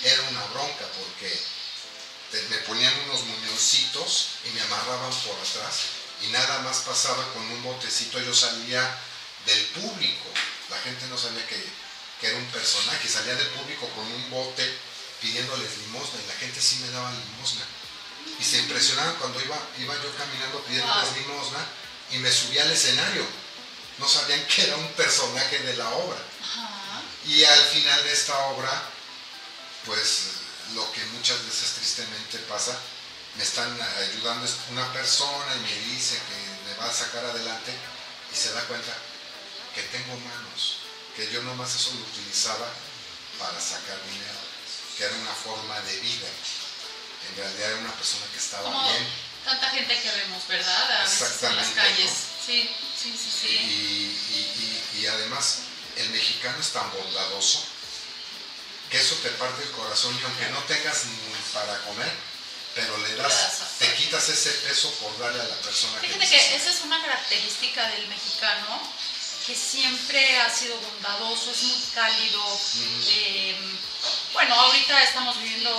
Era 0.04 0.22
una 0.30 0.44
bronca 0.48 0.86
porque 1.00 1.39
me 2.50 2.58
ponían 2.60 2.94
unos 3.08 3.24
muñoncitos 3.24 4.27
y 4.46 4.50
me 4.51 4.62
amarraban 4.62 5.12
por 5.22 5.36
atrás 5.39 5.75
y 6.22 6.27
nada 6.27 6.60
más 6.60 6.77
pasaba 6.80 7.24
con 7.34 7.44
un 7.44 7.63
botecito, 7.63 8.20
yo 8.22 8.34
salía 8.34 8.82
del 9.46 9.65
público. 9.68 10.25
La 10.70 10.80
gente 10.80 11.06
no 11.08 11.18
sabía 11.18 11.46
que, 11.48 11.56
que 12.22 12.27
era 12.27 12.38
un 12.38 12.46
personaje, 12.48 13.08
salía 13.08 13.36
del 13.36 13.48
público 13.50 13.88
con 13.89 14.06
un 14.06 14.30
bote 14.30 14.65
pidiéndoles 15.22 15.77
limosna 15.80 16.20
y 16.24 16.27
la 16.27 16.36
gente 16.36 16.62
sí 16.62 16.77
me 16.77 16.89
daba 16.92 17.12
limosna. 17.12 17.65
Y 18.39 18.44
se 18.44 18.58
impresionaban 18.60 19.15
cuando 19.15 19.42
iba, 19.42 19.58
iba 19.80 19.94
yo 19.96 20.15
caminando 20.18 20.60
pidiéndoles 20.63 21.10
Wow. 21.10 21.18
limosna 21.20 21.60
y 22.12 22.18
me 22.18 22.32
subía 22.32 22.63
al 22.63 22.72
escenario. 22.72 23.25
No 23.98 24.08
sabían 24.08 24.46
que 24.48 24.63
era 24.63 24.75
un 24.77 24.88
personaje 24.94 25.60
de 25.60 25.77
la 25.77 25.89
obra. 25.89 26.18
Y 27.25 27.44
al 27.44 27.62
final 27.65 28.04
de 28.04 28.13
esta 28.13 28.38
obra, 28.48 28.84
pues 29.86 30.24
lo 30.74 30.91
que 30.91 31.03
muchas 31.13 31.43
veces 31.45 31.74
tristemente 31.75 32.38
pasa, 32.50 32.77
me 33.38 33.43
están 33.43 33.69
ayudando 33.81 34.50
una 34.72 34.91
persona 34.93 35.55
y 35.55 35.60
me 35.60 35.75
dice 35.93 36.15
que 36.15 36.69
me 36.72 36.77
va 36.77 36.89
a 36.89 36.93
sacar 36.93 37.24
adelante 37.25 37.72
y 38.34 38.36
se 38.36 38.51
da 38.53 38.62
cuenta 38.65 38.93
que 39.74 39.84
tengo 39.84 40.15
manos, 40.19 40.77
que 41.15 41.29
yo 41.31 41.41
nomás 41.43 41.75
eso 41.75 41.91
lo 41.93 42.01
utilizaba 42.01 42.67
para 43.39 43.60
sacar 43.60 43.98
dinero, 44.10 44.39
que 44.98 45.03
era 45.03 45.15
una 45.15 45.34
forma 45.34 45.79
de 45.81 46.00
vida. 46.00 46.27
En 47.29 47.36
realidad 47.38 47.72
era 47.72 47.79
una 47.79 47.91
persona 47.93 48.25
que 48.31 48.38
estaba 48.38 48.63
Como 48.63 48.89
bien 48.89 49.07
tanta 49.43 49.69
gente 49.69 50.01
que 50.01 50.12
vemos, 50.12 50.48
¿verdad? 50.48 50.91
A 51.00 51.03
veces 51.03 51.22
en 51.22 51.55
las 51.55 51.67
Exactamente, 51.67 51.75
calles. 51.75 52.10
¿no? 52.12 52.45
Sí, 52.45 52.75
sí, 53.01 53.15
sí, 53.17 53.48
y, 53.48 53.50
sí. 53.50 54.22
y- 54.31 54.98
y- 54.98 55.01
y 55.03 55.07
además 55.07 55.57
el 55.98 56.10
mexicano 56.10 56.57
es 56.60 56.69
tan 56.69 56.89
bondadoso 56.91 57.63
que 58.96 59.02
eso 59.02 59.16
te 59.16 59.30
parte 59.32 59.62
el 59.62 59.72
corazón 59.72 60.18
y 60.18 60.24
aunque 60.24 60.48
no 60.52 60.60
tengas 60.64 61.04
ni 61.06 61.18
para 61.52 61.78
comer, 61.82 62.12
pero 62.75 62.98
le 63.00 63.16
das, 63.16 63.75
te 63.78 63.94
quitas 63.96 64.30
ese 64.30 64.52
peso 64.52 64.90
por 65.02 65.18
darle 65.20 65.42
a 65.42 65.46
la 65.46 65.56
persona 65.56 66.00
que 66.00 66.08
Fíjate 66.08 66.25
que 66.30 66.36
necesita. 66.36 66.56
esa 66.56 66.70
es 66.70 66.82
una 66.86 67.02
característica 67.02 67.90
del 67.90 68.08
mexicano, 68.08 68.82
que 69.46 69.54
siempre 69.56 70.40
ha 70.40 70.50
sido 70.50 70.78
bondadoso, 70.80 71.52
es 71.52 71.62
muy 71.64 71.82
cálido. 71.94 72.42
eh, 73.10 73.58
bueno, 74.36 74.54
ahorita 74.54 75.01
estamos 75.04 75.42
viviendo 75.42 75.75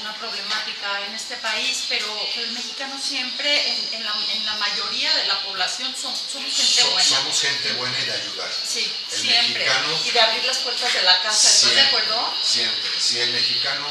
una 0.00 0.14
problemática 0.18 1.06
en 1.06 1.14
este 1.14 1.36
país, 1.36 1.84
pero 1.88 2.06
el 2.36 2.50
mexicano 2.52 3.00
siempre, 3.00 3.68
en, 3.70 3.94
en 3.94 4.04
la, 4.04 4.12
en 4.32 4.46
la 4.46 4.54
mayoría 4.56 5.14
de 5.16 5.26
la 5.26 5.40
población, 5.44 5.94
son- 5.94 6.16
somos 6.16 6.52
gente 6.52 6.82
So- 6.82 6.90
buena. 6.90 7.08
somos 7.08 7.40
gente 7.40 7.72
buena 7.74 7.98
y 8.00 8.04
de 8.06 8.12
ayudar. 8.12 8.50
Sí, 8.66 8.90
el 9.12 9.20
siempre. 9.20 9.64
mexicano- 9.64 10.00
y 10.04 10.10
de 10.10 10.20
abrir 10.20 10.44
las 10.44 10.58
puertas 10.58 10.92
de 10.92 11.02
la 11.02 11.22
casa, 11.22 11.48
¿estás 11.48 11.70
de 11.74 11.80
acuerdo? 11.82 12.34
Siempre. 12.42 12.90
Si 13.00 13.20
el 13.20 13.30
mexicano, 13.30 13.86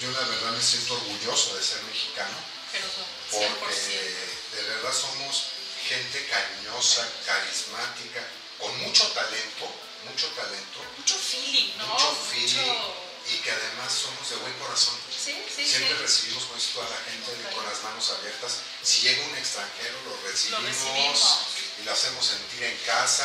yo 0.00 0.10
la 0.12 0.20
verdad 0.20 0.50
me 0.52 0.62
siento 0.62 0.94
orgulloso 0.94 1.56
de 1.56 1.62
ser 1.62 1.82
mexicano, 1.82 2.36
Pero 2.72 2.86
porque 3.30 3.46
100%. 3.76 4.56
de 4.56 4.62
verdad 4.62 4.92
somos 4.92 5.44
gente 5.88 6.26
cariñosa, 6.28 7.06
carismática, 7.26 8.20
con 8.58 8.78
mucho 8.80 9.06
talento, 9.08 9.66
mucho 10.08 10.26
talento, 10.28 10.80
Mucho 10.98 11.16
feeling, 11.16 11.76
¿no? 11.78 11.86
mucho 11.88 12.16
feeling 12.30 12.62
Mucho- 12.62 12.94
y 13.26 13.36
que 13.38 13.50
además 13.50 13.92
somos 13.92 14.28
de 14.30 14.36
buen 14.36 14.52
corazón. 14.54 14.96
Sí, 15.08 15.32
sí, 15.54 15.64
Siempre 15.66 15.96
sí. 15.96 16.02
recibimos 16.02 16.44
con 16.44 16.58
esto 16.58 16.82
a 16.82 16.88
la 16.90 17.00
gente 17.10 17.30
Ok. 17.48 17.54
con 17.54 17.64
las 17.64 17.82
manos 17.82 18.10
abiertas. 18.10 18.52
Si 18.82 19.00
llega 19.00 19.24
un 19.26 19.36
extranjero, 19.36 19.96
lo 20.04 20.16
recibimos, 20.28 20.64
recibimos. 20.64 21.38
y 21.80 21.84
lo 21.84 21.92
hacemos 21.92 22.26
sentir 22.26 22.62
en 22.64 22.76
casa, 22.84 23.24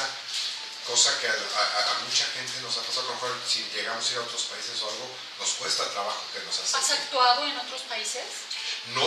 cosa 0.87 1.19
que 1.19 1.27
a, 1.27 1.31
a- 1.33 1.91
a 1.91 1.99
mucha 2.07 2.25
gente 2.33 2.61
nos 2.61 2.77
ha 2.77 2.81
pasado. 2.81 3.01
A 3.01 3.09
lo 3.09 3.13
mejor 3.15 3.35
si 3.47 3.63
llegamos 3.75 4.07
a 4.07 4.11
ir 4.11 4.17
a 4.17 4.21
otros 4.21 4.43
países 4.43 4.81
o 4.81 4.89
algo, 4.89 5.07
nos 5.37 5.49
cuesta 5.59 5.89
trabajo 5.91 6.23
que 6.33 6.39
nos 6.47 6.57
¿Has 6.59 6.73
acepten. 6.75 7.03
actuado 7.03 7.43
en 7.45 7.57
otros 7.59 7.81
países? 7.81 8.23
No, 8.95 9.03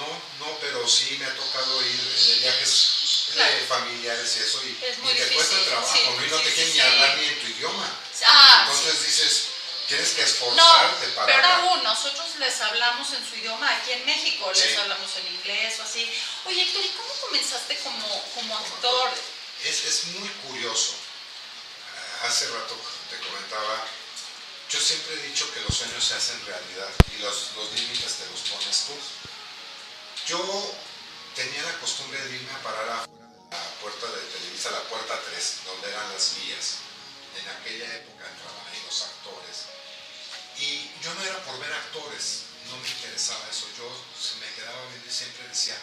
no, 0.00 0.08
no, 0.40 0.58
pero 0.60 0.88
sí 0.88 1.16
me 1.20 1.26
ha 1.26 1.36
tocado 1.36 1.82
ir 1.86 2.00
de 2.02 2.34
viajes 2.40 3.26
de 3.28 3.34
Claro. 3.34 3.66
familiares 3.68 4.36
y 4.36 4.40
eso, 4.40 4.60
y, 4.64 4.78
Es 4.82 4.98
muy 4.98 5.12
y 5.12 5.14
te 5.14 5.28
cuesta 5.34 5.54
difícil, 5.54 5.70
trabajo, 5.70 5.92
sí, 5.94 6.02
¿no? 6.16 6.24
y 6.26 6.30
no 6.30 6.36
te 6.40 6.52
quieren 6.54 6.72
sí. 6.72 6.78
ni 6.78 6.80
hablar 6.80 7.18
ni 7.18 7.26
en 7.26 7.40
tu 7.40 7.46
idioma. 7.46 7.98
Ah. 8.26 8.66
Entonces 8.68 9.06
dices, 9.06 9.42
tienes 9.90 10.10
que 10.14 10.22
No, 10.22 10.26
esforzarte 10.28 11.06
para 11.08 11.26
pero 11.26 11.38
hablar. 11.48 11.60
aún 11.68 11.82
nosotros 11.82 12.36
les 12.38 12.60
hablamos 12.60 13.12
en 13.12 13.28
su 13.28 13.34
idioma, 13.36 13.68
aquí 13.76 13.90
en 13.92 14.06
México 14.06 14.50
les 14.54 14.62
Sí. 14.70 14.76
hablamos 14.76 15.10
en 15.16 15.26
inglés 15.34 15.78
o 15.80 15.82
así. 15.82 16.08
Oye, 16.46 16.62
Héctor, 16.62 16.84
¿y 16.84 16.88
cómo 16.90 17.12
comenzaste 17.26 17.76
como, 17.80 18.24
como 18.34 18.56
actor? 18.56 19.10
Es, 19.64 19.84
es 19.84 20.04
muy 20.14 20.28
curioso. 20.46 20.94
Hace 22.22 22.46
rato 22.48 22.76
te 23.10 23.18
comentaba, 23.18 23.84
yo 24.70 24.80
siempre 24.80 25.14
he 25.14 25.26
dicho 25.28 25.52
que 25.52 25.60
los 25.60 25.76
sueños 25.76 26.04
se 26.04 26.14
hacen 26.14 26.40
realidad 26.46 26.88
y 27.16 27.22
los, 27.22 27.50
los 27.56 27.72
límites 27.72 28.14
te 28.14 28.26
los 28.30 28.40
pones 28.48 28.84
tú. 28.86 28.94
Yo 30.28 30.74
tenía 31.34 31.62
la 31.62 31.72
costumbre 31.80 32.20
de 32.22 32.36
irme 32.36 32.52
a 32.52 32.62
parar 32.62 32.88
afuera 32.90 33.26
de 33.26 33.56
la 33.56 33.70
puerta 33.80 34.06
de 34.06 34.20
Televisa, 34.38 34.70
la 34.70 34.82
puerta 34.84 35.18
3, 35.30 35.52
donde 35.64 35.88
eran 35.90 36.12
las 36.12 36.36
vías. 36.36 36.74
En 37.40 37.48
aquella 37.48 37.96
época 37.96 38.24
ahí 38.26 38.82
los 38.84 39.02
actores. 39.02 39.64
Y 40.60 40.90
yo 41.02 41.14
no 41.14 41.22
era 41.22 41.42
por 41.44 41.58
ver 41.58 41.72
actores, 41.72 42.44
no 42.68 42.76
me 42.76 42.88
interesaba 42.88 43.48
eso. 43.50 43.66
Yo 43.78 43.88
me 44.40 44.54
quedaba 44.54 44.86
viendo 44.88 45.08
y 45.08 45.12
siempre 45.12 45.48
decía, 45.48 45.76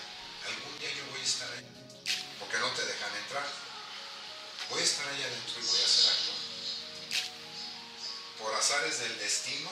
algún 0.45 0.77
día 0.77 0.93
yo 0.93 1.05
voy 1.09 1.19
a 1.19 1.23
estar 1.23 1.49
ahí, 1.51 1.65
porque 2.39 2.57
no 2.59 2.69
te 2.71 2.85
dejan 2.85 3.15
entrar. 3.17 3.47
Voy 4.69 4.81
a 4.81 4.83
estar 4.83 5.07
ahí 5.07 5.23
adentro 5.23 5.55
y 5.57 5.65
voy 5.65 5.81
a 5.81 5.87
ser 5.87 6.05
actor. 6.13 6.35
Por 8.37 8.53
azares 8.53 8.99
del 8.99 9.17
destino, 9.17 9.69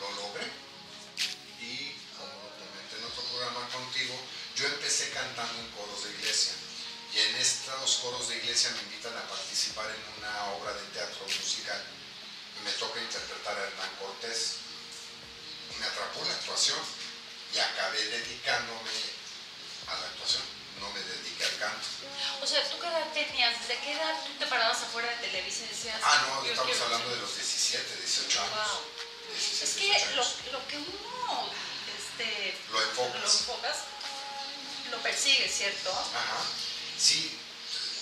lo 0.00 0.10
logré. 0.10 0.50
Y 1.60 1.94
como 2.18 2.34
comenté 2.58 2.98
en 2.98 3.04
otro 3.04 3.22
programa 3.30 3.68
contigo, 3.68 4.14
yo 4.56 4.66
empecé 4.66 5.10
cantando 5.10 5.60
en 5.60 5.70
coros 5.70 6.02
de 6.02 6.10
iglesia. 6.18 6.67
Y 7.18 7.20
en 7.20 7.34
estos 7.34 7.96
coros 7.96 8.28
de 8.28 8.36
iglesia 8.36 8.70
me 8.70 8.82
invitan 8.82 9.10
a 9.18 9.26
participar 9.26 9.90
en 9.90 10.22
una 10.22 10.54
obra 10.54 10.72
de 10.72 10.82
teatro 10.94 11.26
musical. 11.26 11.82
Y 12.54 12.64
me 12.64 12.70
toca 12.78 13.00
interpretar 13.00 13.58
a 13.58 13.64
Hernán 13.64 13.90
Cortés. 13.98 14.62
Y 15.74 15.80
me 15.80 15.86
atrapó 15.86 16.24
la 16.24 16.34
actuación. 16.34 16.78
Y 17.52 17.58
acabé 17.58 18.04
dedicándome 18.04 18.94
a 19.88 19.98
la 19.98 20.06
actuación. 20.14 20.42
No 20.78 20.90
me 20.90 21.00
dediqué 21.00 21.42
al 21.42 21.58
canto. 21.58 21.88
O 22.40 22.46
sea, 22.46 22.62
¿tú 22.70 22.78
qué 22.78 22.86
edad 22.86 23.12
tenías? 23.12 23.58
¿Desde 23.66 23.80
qué 23.82 23.92
edad 23.98 24.14
tú 24.24 24.32
te 24.38 24.46
parabas 24.46 24.78
afuera 24.78 25.10
de 25.10 25.16
televisión 25.26 25.66
y 25.66 25.74
decías... 25.74 25.98
Ah, 26.04 26.22
no, 26.28 26.44
yo 26.44 26.50
estamos 26.52 26.70
quiero 26.70 26.84
hablando 26.84 27.10
de 27.10 27.20
los 27.20 27.34
17, 27.34 27.96
18 27.96 28.42
años. 28.42 28.54
Wow. 28.54 28.80
17, 29.34 29.64
Es 29.64 29.74
18 29.74 30.06
que 30.06 30.14
lo, 30.14 30.58
lo 30.58 30.68
que 30.68 30.76
uno 30.76 31.50
este, 31.98 32.58
Lo 32.70 32.78
lo 32.78 32.84
enfocas. 32.86 33.40
enfocas, 33.40 33.76
lo 34.92 34.98
persigues, 35.02 35.50
¿cierto? 35.52 35.90
Ajá. 35.90 36.46
Sí, 36.98 37.38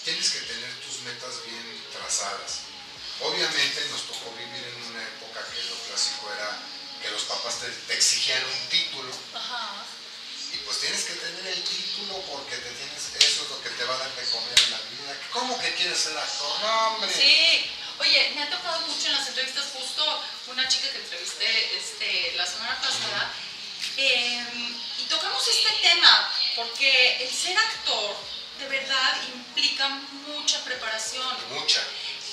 tienes 0.04 0.30
que 0.30 0.40
tener 0.40 0.72
tus 0.80 1.00
metas 1.04 1.44
bien 1.44 1.84
trazadas. 1.92 2.64
Obviamente 3.20 3.84
nos 3.90 4.02
tocó 4.08 4.32
vivir 4.32 4.64
en 4.64 4.90
una 4.90 5.02
época 5.02 5.44
que 5.52 5.62
lo 5.68 5.76
clásico 5.84 6.32
era 6.32 6.56
que 7.02 7.10
los 7.10 7.22
papás 7.24 7.60
te, 7.60 7.68
te 7.68 7.94
exigían 7.94 8.42
un 8.42 8.68
título 8.68 9.12
Ajá. 9.34 9.84
y 10.52 10.56
pues 10.64 10.80
tienes 10.80 11.04
que 11.04 11.12
tener 11.12 11.46
el 11.46 11.62
título 11.62 12.20
porque 12.32 12.56
te 12.56 12.70
tienes, 12.72 13.02
eso 13.20 13.42
es 13.44 13.50
lo 13.50 13.62
que 13.62 13.68
te 13.70 13.84
va 13.84 13.94
a 13.94 13.98
dar 13.98 14.16
de 14.16 14.24
comer 14.30 14.58
en 14.64 14.70
la 14.70 14.78
vida. 14.78 15.20
¿Cómo 15.30 15.58
que 15.60 15.74
quieres 15.74 15.98
ser 15.98 16.16
actor? 16.16 16.60
No, 16.60 16.88
hombre. 16.88 17.12
Sí, 17.12 17.70
oye, 17.98 18.32
me 18.34 18.44
ha 18.44 18.50
tocado 18.50 18.80
mucho 18.80 19.06
en 19.08 19.12
las 19.12 19.28
entrevistas, 19.28 19.66
justo 19.74 20.22
una 20.48 20.66
chica 20.68 20.90
que 20.90 20.98
entrevisté 20.98 21.76
este, 21.76 22.32
la 22.36 22.46
semana 22.46 22.80
pasada, 22.80 23.30
eh, 23.98 24.44
y 24.98 25.04
tocamos 25.04 25.46
este 25.46 25.70
tema, 25.82 26.32
porque 26.56 27.24
el 27.24 27.30
ser 27.30 27.56
actor 27.58 28.16
de 28.58 28.68
verdad 28.68 29.12
implica 29.34 29.88
mucha 30.26 30.62
preparación. 30.64 31.26
Mucha. 31.50 31.82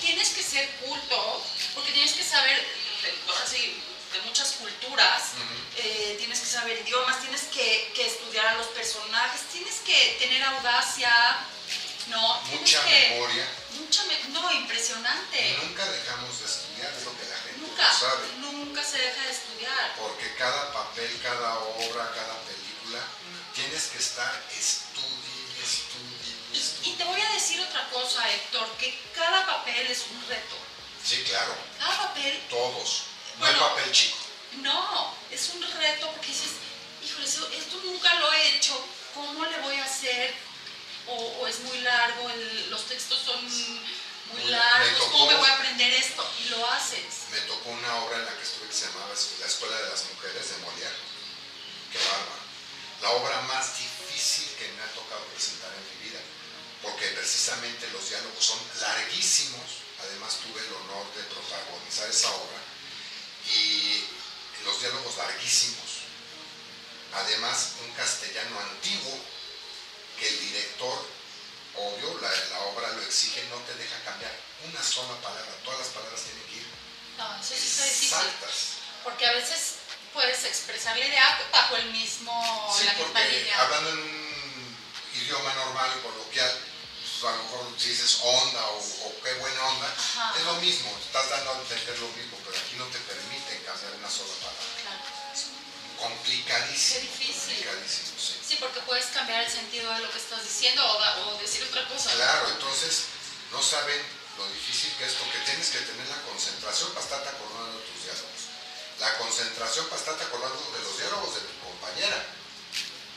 Tienes 0.01 0.29
que 0.29 0.43
ser 0.43 0.69
culto, 0.81 1.45
porque 1.75 1.91
tienes 1.91 2.13
que 2.13 2.23
saber 2.23 2.57
de, 3.03 4.21
muchas 4.25 4.51
culturas, 4.53 5.31
eh, 5.77 6.15
tienes 6.19 6.39
que 6.39 6.45
saber 6.45 6.79
idiomas, 6.85 7.19
tienes 7.21 7.43
que, 7.43 7.91
que 7.95 8.05
estudiar 8.07 8.45
a 8.47 8.53
los 8.55 8.67
personajes, 8.67 9.41
tienes 9.51 9.75
que 9.85 10.15
tener 10.19 10.43
audacia, 10.43 11.11
¿no? 12.07 12.41
Mucha 12.43 12.83
que- 12.85 13.09
memoria. 13.11 13.47
Mucha 13.79 14.03
me- 14.05 14.19
no, 14.29 14.51
impresionante. 14.51 15.57
Nunca 15.63 15.83
dejamos 15.85 16.39
de 16.39 16.45
estudiar, 16.45 16.93
es 16.93 17.03
lo 17.05 17.17
que 17.17 17.25
la 17.25 17.37
gente 17.37 17.57
Nunca, 17.59 17.87
no 17.91 17.99
sabe. 17.99 18.27
nunca 18.37 18.83
se 18.83 18.97
deja 18.99 19.21
de 19.25 19.31
estudiar. 19.31 19.95
Porque 19.97 20.35
cada 20.35 20.71
papel, 20.73 21.19
cada 21.23 21.57
obra, 21.59 22.11
cada 22.13 22.39
película, 22.43 22.99
tienes 23.55 23.83
que 23.87 23.97
estar 23.97 24.43
estudie, 24.51 25.63
Y, 26.93 26.95
te 26.95 27.03
voy 27.05 27.19
a 27.21 27.29
decir 27.33 27.59
otra 27.61 27.89
cosa, 27.89 28.29
Héctor, 28.29 28.67
que 28.77 28.97
cada 29.15 29.45
papel 29.45 29.87
es 29.87 30.03
un 30.11 30.27
reto. 30.27 30.55
Sí, 31.03 31.23
claro, 31.23 31.55
Cada 31.79 31.97
papel, 32.09 32.39
todos. 32.49 33.03
No 33.39 33.45
Bueno. 33.45 33.63
hay 33.65 33.69
papel 33.71 33.91
chico. 33.91 34.17
no, 34.61 35.15
es 35.31 35.49
un 35.49 35.61
reto 35.63 36.11
porque 36.11 36.27
dices, 36.27 36.51
híjole, 37.03 37.25
esto 37.57 37.81
nunca 37.83 38.13
lo 38.15 38.31
he 38.31 38.55
hecho, 38.55 38.73
¿cómo 39.15 39.43
le 39.45 39.57
voy 39.59 39.75
a 39.77 39.85
hacer? 39.85 40.33
O, 41.07 41.13
o 41.41 41.47
es 41.47 41.59
muy 41.61 41.79
largo, 41.81 42.29
el- 42.29 42.69
los 42.69 42.85
textos 42.87 43.19
son 43.25 43.41
muy 43.43 44.43
largos, 44.45 44.99
tocó- 44.99 45.11
¿cómo 45.11 45.25
me 45.27 45.35
voy 45.35 45.49
a 45.49 45.53
aprender 45.55 45.91
esto? 45.93 46.25
Y 46.45 46.49
lo 46.49 46.69
haces. 46.71 47.03
Me 47.31 47.39
tocó 47.41 47.69
una 47.71 47.95
obra 47.97 48.17
en 48.19 48.25
la 48.25 48.37
que 48.37 48.43
estuve 48.43 48.67
que 48.69 48.73
se 48.75 48.85
llamaba 48.85 49.09
La 49.39 49.45
Escuela 49.47 49.75
de 49.81 49.89
las 49.89 50.03
Mujeres 50.13 50.49
de 50.49 50.55
Molière. 50.65 50.95
Qué 51.91 51.97
bárbaro. 51.97 52.43
La 53.01 53.09
obra 53.11 53.41
más 53.41 53.77
difícil 53.79 54.47
que 54.57 54.69
me 54.71 54.83
ha 54.83 54.87
tocado 54.93 55.25
presentar 55.33 55.69
en 55.73 55.83
mi 55.99 56.09
vida. 56.09 56.19
Porque 56.83 57.07
precisamente 57.09 57.87
los 57.91 58.07
diálogos 58.09 58.43
son 58.45 58.59
larguísimos. 58.81 59.63
Además 60.01 60.37
tuve 60.43 60.59
el 60.59 60.73
honor 60.73 61.05
de 61.15 61.23
protagonizar 61.23 62.09
esa 62.09 62.29
obra. 62.29 62.59
Y 63.55 64.03
los 64.65 64.79
diálogos 64.81 65.17
larguísimos. 65.17 66.03
Además, 67.13 67.73
un 67.85 67.91
castellano 67.93 68.59
antiguo 68.59 69.17
que 70.19 70.27
el 70.27 70.39
director, 70.39 71.07
obvio, 71.75 72.19
la, 72.21 72.29
la 72.49 72.59
obra 72.61 72.89
lo 72.93 73.01
exige, 73.01 73.43
no 73.49 73.57
te 73.57 73.73
deja 73.75 73.97
cambiar 74.03 74.31
una 74.67 74.83
sola 74.83 75.15
palabra. 75.21 75.51
Todas 75.63 75.79
las 75.79 75.89
palabras 75.89 76.21
tienen 76.21 76.43
que 76.47 76.55
ir 76.57 76.67
No, 77.17 77.35
eso 77.39 77.53
sí 77.55 77.67
está 77.67 77.83
difícil. 77.85 78.17
exactas. 78.17 78.53
Porque 79.03 79.25
a 79.27 79.33
veces 79.33 79.75
puedes 80.13 80.43
expresar 80.45 80.97
la 80.97 81.05
idea 81.05 81.47
bajo 81.51 81.75
el 81.77 81.91
mismo, 81.91 82.33
Sí, 82.77 82.85
la 82.85 82.93
misma 82.93 83.07
porque 83.13 83.29
línea. 83.29 83.61
hablando 83.61 83.89
en 83.91 83.97
un 83.99 84.77
idioma 85.15 85.53
normal 85.55 85.91
y 85.97 86.01
coloquial, 86.01 86.59
a 87.27 87.31
lo 87.37 87.43
mejor 87.43 87.77
dices 87.77 88.19
onda 88.23 88.61
o, 88.69 88.77
o 88.77 89.15
qué 89.23 89.33
buena 89.35 89.65
onda, 89.67 89.87
Ajá. 89.87 90.33
es 90.37 90.43
lo 90.45 90.53
mismo, 90.55 90.91
estás 91.03 91.29
dando 91.29 91.51
a 91.53 91.57
entender 91.59 91.97
lo 91.99 92.07
mismo, 92.09 92.37
pero 92.45 92.57
aquí 92.57 92.75
no 92.77 92.85
te 92.87 92.99
permiten 92.99 93.63
cambiar 93.63 93.93
una 93.95 94.09
sola 94.09 94.33
palabra. 94.41 94.63
Claro. 94.81 95.03
Complicadísimo. 95.99 96.99
Qué 96.99 97.01
difícil. 97.07 97.55
Complicadísimo, 97.55 98.11
sí. 98.19 98.33
Sí, 98.47 98.55
porque 98.59 98.79
puedes 98.81 99.05
cambiar 99.07 99.43
el 99.43 99.51
sentido 99.51 99.91
de 99.93 99.99
lo 99.99 100.11
que 100.11 100.17
estás 100.19 100.43
diciendo 100.43 100.83
o, 100.85 100.99
da- 100.99 101.17
o 101.27 101.37
decir 101.39 101.63
otra 101.63 101.87
cosa. 101.87 102.11
Claro, 102.11 102.49
entonces 102.49 103.03
no 103.51 103.61
saben 103.61 104.01
lo 104.37 104.47
difícil 104.49 104.91
que 104.97 105.05
es 105.05 105.13
porque 105.13 105.37
tienes 105.45 105.69
que 105.69 105.79
tener 105.79 106.07
la 106.09 106.21
concentración 106.27 106.89
para 106.91 107.05
estarte 107.05 107.29
acordando 107.29 107.77
de 107.79 107.85
tus 107.87 108.03
diálogos. 108.03 108.41
La 108.99 109.17
concentración 109.17 109.85
para 109.87 109.99
estarte 110.01 110.23
acordando 110.23 110.59
de 110.75 110.79
los 110.83 110.97
diálogos 110.97 111.35
de 111.35 111.41
tu 111.41 111.53
compañera. 111.63 112.25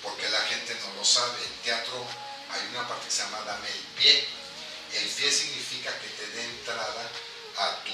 Porque 0.02 0.28
la 0.28 0.40
gente 0.42 0.76
no 0.86 0.94
lo 0.94 1.04
sabe. 1.04 1.42
En 1.42 1.52
teatro 1.64 2.06
hay 2.52 2.66
una 2.68 2.86
parte 2.88 3.06
que 3.06 3.12
se 3.12 3.22
llama 3.22 3.40
dame 3.46 3.68
el 3.68 3.78
pie. 3.98 4.28
El 4.94 5.08
pie 5.08 5.30
significa 5.32 5.90
que 6.00 6.08
te 6.08 6.26
dé 6.28 6.44
entrada 6.44 7.10
a, 7.58 7.70
tu, 7.84 7.92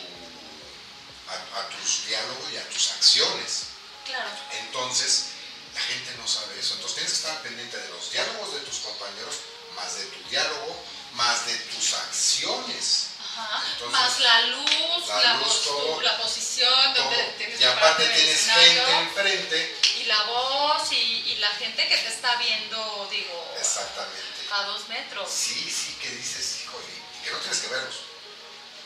a, 1.28 1.61
a 1.61 1.68
tus 1.68 2.06
diálogos 2.06 2.52
y 2.52 2.56
a 2.59 2.68
tus 2.68 2.90
acciones. 2.92 3.62
Claro. 4.06 4.30
Entonces, 4.61 5.26
la 5.75 5.80
gente 5.80 6.12
no 6.18 6.28
sabe 6.28 6.59
eso. 6.61 6.75
Entonces 6.75 6.97
tienes 6.97 7.12
que 7.12 7.18
estar 7.26 7.42
pendiente 7.42 7.76
de 7.78 7.88
los 7.88 8.11
diálogos 8.11 8.54
de 8.54 8.61
tus 8.61 8.78
compañeros, 8.78 9.37
más 9.75 9.97
de 9.97 10.04
tu 10.06 10.28
diálogo, 10.28 10.85
más 11.14 11.47
de 11.47 11.56
tus 11.56 11.94
acciones. 11.94 13.06
Ajá. 13.35 13.64
Entonces, 13.73 13.92
Más 13.99 14.21
la 14.21 14.40
luz, 14.42 15.09
la 15.09 15.23
la, 15.23 15.35
luz, 15.38 15.47
postu- 15.47 15.64
todo, 15.64 16.00
la 16.02 16.18
posición, 16.18 16.94
Todo. 16.94 17.04
donde 17.04 17.35
tienes 17.38 17.61
Y 17.61 17.64
aparte 17.64 18.06
tienes 18.11 18.47
gente 18.47 18.90
enfrente. 18.99 19.78
Y 20.00 20.04
la 20.04 20.23
voz 20.25 20.92
y, 20.92 20.97
y 20.97 21.37
la 21.37 21.49
gente 21.50 21.88
que 21.88 21.97
te 21.97 22.09
está 22.09 22.37
viendo, 22.37 23.09
digo. 23.11 23.54
Exactamente. 23.59 24.42
A 24.52 24.64
dos 24.66 24.88
metros. 24.88 25.28
Sí, 25.30 25.54
sí, 25.71 25.97
que 26.00 26.09
dices, 26.11 26.61
híjole, 26.62 26.87
que 27.25 27.30
no 27.30 27.38
tienes 27.38 27.59
que 27.61 27.68
verlos. 27.68 27.97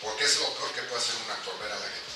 Porque 0.02 0.24
es 0.24 0.38
lo 0.38 0.52
peor 0.54 0.72
que 0.72 0.82
puede 0.82 1.00
hacer 1.02 1.14
un 1.24 1.30
actor, 1.30 1.58
ver 1.58 1.72
a 1.72 1.74
la 1.78 1.86
gente. 1.86 2.12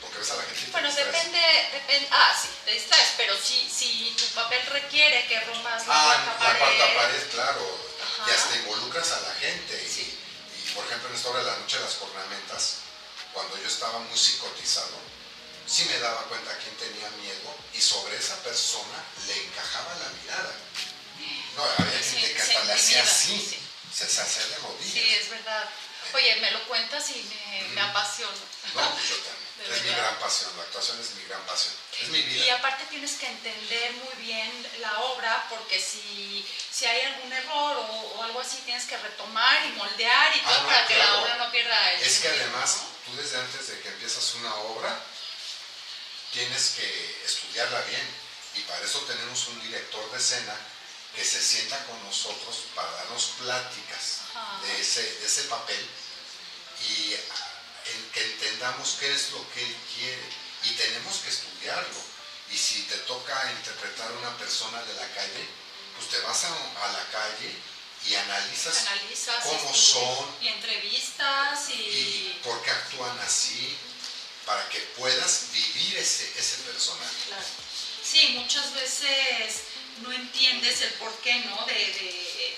Porque 0.00 0.18
ves 0.18 0.30
a 0.30 0.36
la 0.36 0.42
gente 0.44 0.60
y 0.60 0.64
te 0.66 0.70
Bueno, 0.72 0.92
depende, 0.92 1.40
depende, 1.72 2.08
ah, 2.12 2.36
sí, 2.40 2.48
te 2.64 2.72
distraes, 2.72 3.10
pero 3.16 3.34
si, 3.36 3.68
si 3.68 4.14
tu 4.18 4.24
papel 4.34 4.64
requiere 4.66 5.26
que 5.26 5.40
rompas 5.40 5.86
la 5.86 5.94
Ah, 5.94 6.22
cuarta 6.24 6.32
la 6.32 6.58
pared, 6.58 6.58
cuarta 6.76 6.94
pared, 7.02 7.30
claro. 7.30 7.78
Ajá. 8.02 8.30
Y 8.30 8.34
hasta 8.34 8.56
involucras 8.56 9.12
a 9.12 9.20
la 9.20 9.34
gente. 9.36 9.82
Y, 9.82 9.88
Sí. 9.92 10.18
y, 10.66 10.70
por 10.72 10.84
ejemplo, 10.86 11.08
en 11.08 11.14
esta 11.16 11.30
hora 11.30 11.38
de 11.40 11.50
la 11.50 11.56
noche 11.58 11.78
de 11.78 11.84
las 11.84 11.94
cornamentas, 11.94 12.74
cuando 13.32 13.56
yo 13.58 13.66
estaba 13.66 13.98
muy 14.00 14.18
psicotizado, 14.18 14.98
sí 15.66 15.84
me 15.86 15.98
daba 15.98 16.22
cuenta 16.24 16.50
a 16.52 16.56
quién 16.58 16.76
tenía 16.76 17.08
miedo 17.22 17.54
y 17.72 17.80
sobre 17.80 18.16
esa 18.16 18.36
persona 18.42 19.02
le 19.26 19.44
encajaba 19.46 19.94
la 19.94 20.08
mirada. 20.22 20.52
No, 21.56 21.64
había 21.78 22.02
Sí, 22.02 22.16
gente 22.16 22.34
que 22.34 22.42
hasta 22.42 22.64
le 22.64 22.72
hacía 22.72 23.02
así, 23.02 23.38
sí. 23.38 23.58
se, 23.94 24.04
hacía 24.04 24.46
de 24.46 24.56
rodillas. 24.56 24.92
Sí, 24.92 25.14
es 25.14 25.30
verdad. 25.30 25.68
Oye, 26.14 26.36
me 26.40 26.50
lo 26.50 26.62
cuentas 26.66 27.08
y 27.10 27.22
me, 27.22 27.68
me 27.74 27.80
apasiona. 27.80 28.32
No, 28.74 28.82
yo 28.82 29.16
también. 29.16 29.42
Es 29.62 29.82
mi 29.84 29.90
gran 29.92 30.18
pasión, 30.18 30.50
la 30.56 30.64
actuación 30.64 31.00
es 31.00 31.10
mi 31.14 31.22
gran 31.24 31.40
pasión. 31.46 31.72
Es 32.00 32.08
mi 32.08 32.18
Y 32.18 32.22
vida. 32.24 32.54
aparte 32.56 32.84
tienes 32.86 33.12
que 33.12 33.26
entender 33.28 33.92
muy 33.92 34.24
bien 34.24 34.50
la 34.80 34.98
obra 35.02 35.46
porque 35.48 35.80
si, 35.80 36.44
si 36.72 36.84
hay 36.84 37.00
algún 37.02 37.32
error 37.32 37.76
o, 37.76 37.82
o 38.16 38.22
algo 38.24 38.40
así 38.40 38.56
tienes 38.64 38.86
que 38.86 38.96
retomar 38.96 39.64
y 39.66 39.68
moldear 39.78 40.36
y 40.36 40.40
Ah, 40.40 40.48
todo 40.48 40.62
no, 40.62 40.66
para 40.68 40.86
que 40.88 40.98
la 40.98 41.14
obra 41.14 41.36
no 41.36 41.52
pierda 41.52 41.92
el 41.92 42.02
Es 42.02 42.18
que 42.18 42.28
además, 42.28 42.76
¿no? 42.78 42.88
tú 43.12 43.22
desde 43.22 43.38
antes 43.38 43.68
de 43.68 43.78
que 43.80 43.88
empiezas 43.90 44.34
una 44.34 44.52
obra, 44.56 44.98
tienes 46.32 46.70
que 46.70 47.22
estudiarla 47.24 47.80
bien. 47.82 48.16
Y 48.56 48.60
para 48.62 48.84
eso 48.84 48.98
tenemos 49.02 49.46
un 49.46 49.62
director 49.62 50.10
de 50.10 50.18
escena 50.18 50.56
que 51.14 51.24
se 51.24 51.42
sienta 51.42 51.84
con 51.86 52.02
nosotros 52.04 52.56
para 52.74 52.90
darnos 52.92 53.34
pláticas 53.38 54.20
de 54.64 54.80
ese, 54.80 55.02
de 55.02 55.26
ese 55.26 55.42
papel 55.44 55.86
y 56.88 57.12
en 57.14 58.10
que 58.12 58.24
entendamos 58.24 58.96
qué 58.98 59.12
es 59.12 59.30
lo 59.32 59.52
que 59.52 59.62
él 59.62 59.76
quiere. 59.94 60.42
Y 60.64 60.70
tenemos 60.74 61.18
que 61.18 61.30
estudiarlo. 61.30 62.00
Y 62.50 62.56
si 62.56 62.82
te 62.82 62.96
toca 62.98 63.52
interpretar 63.58 64.10
a 64.10 64.14
una 64.14 64.36
persona 64.38 64.80
de 64.84 64.94
la 64.94 65.08
calle, 65.14 65.48
pues 65.96 66.08
te 66.10 66.20
vas 66.20 66.44
a, 66.44 66.48
a 66.84 66.92
la 66.92 67.04
calle 67.10 67.52
y 68.06 68.14
analizas 68.14 68.86
Analizas 68.88 69.44
cómo 69.44 69.70
y, 69.72 69.78
son, 69.78 70.36
y 70.40 70.48
entrevistas 70.48 71.70
y, 71.70 71.72
y 71.72 72.40
por 72.42 72.62
qué 72.62 72.70
actúan 72.70 73.18
así, 73.20 73.76
para 74.44 74.68
que 74.68 74.78
puedas 74.98 75.46
vivir 75.52 75.96
ese, 75.96 76.32
ese 76.36 76.56
personaje. 76.62 77.14
Claro. 77.28 77.44
Sí, 78.04 78.34
muchas 78.38 78.74
veces 78.74 79.62
no 80.00 80.12
entiendes 80.12 80.80
el 80.82 80.92
porqué, 80.94 81.34
¿no? 81.46 81.64
De, 81.66 81.74
de, 81.74 82.56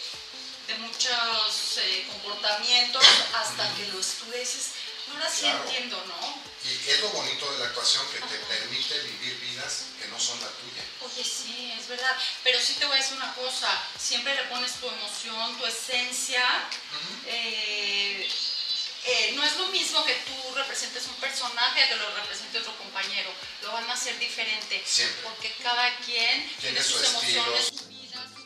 de 0.68 0.74
muchos 0.78 1.78
eh, 1.78 2.06
comportamientos 2.08 3.04
hasta 3.34 3.74
que 3.74 3.86
lo 3.88 4.00
estudias 4.00 4.48
ahora 5.12 5.28
sí 5.30 5.42
Claro. 5.42 5.64
entiendo, 5.64 6.02
¿no? 6.06 6.42
Y 6.64 6.88
es 6.90 7.00
lo 7.00 7.08
bonito 7.10 7.52
de 7.52 7.58
la 7.58 7.66
actuación 7.66 8.06
que 8.10 8.18
te 8.20 8.38
permite 8.38 8.98
vivir 9.00 9.38
vidas 9.40 9.84
que 10.00 10.08
no 10.08 10.18
son 10.18 10.40
la 10.40 10.48
tuya. 10.48 10.82
Oye, 11.02 11.22
sí, 11.22 11.74
es 11.78 11.86
verdad. 11.88 12.16
Pero 12.42 12.58
sí 12.58 12.72
te 12.74 12.86
voy 12.86 12.96
a 12.96 13.00
decir 13.02 13.16
una 13.18 13.34
cosa, 13.34 13.68
siempre 14.00 14.34
le 14.34 14.44
pones 14.44 14.72
tu 14.80 14.88
emoción, 14.88 15.58
tu 15.58 15.66
esencia. 15.66 16.42
eh, 17.26 18.26
eh, 19.06 19.32
no 19.36 19.44
es 19.44 19.56
lo 19.58 19.68
mismo 19.68 20.04
que 20.04 20.14
tú 20.26 20.54
representes 20.54 21.06
un 21.06 21.14
personaje 21.16 21.88
que 21.88 21.96
lo 21.96 22.14
represente 22.16 22.58
otro 22.58 22.76
compañero. 22.78 23.30
Lo 23.62 23.72
van 23.72 23.88
a 23.90 23.92
hacer 23.94 24.18
diferente. 24.18 24.82
Siempre. 24.86 25.22
Porque 25.22 25.52
cada 25.62 25.94
quien 25.98 26.48
tiene, 26.60 26.82
su 26.82 26.92
sus 26.98 27.08
emociones, 27.10 27.66
su- 27.66 27.78
su 27.78 27.86
vida, 27.88 28.26
su 28.34 28.42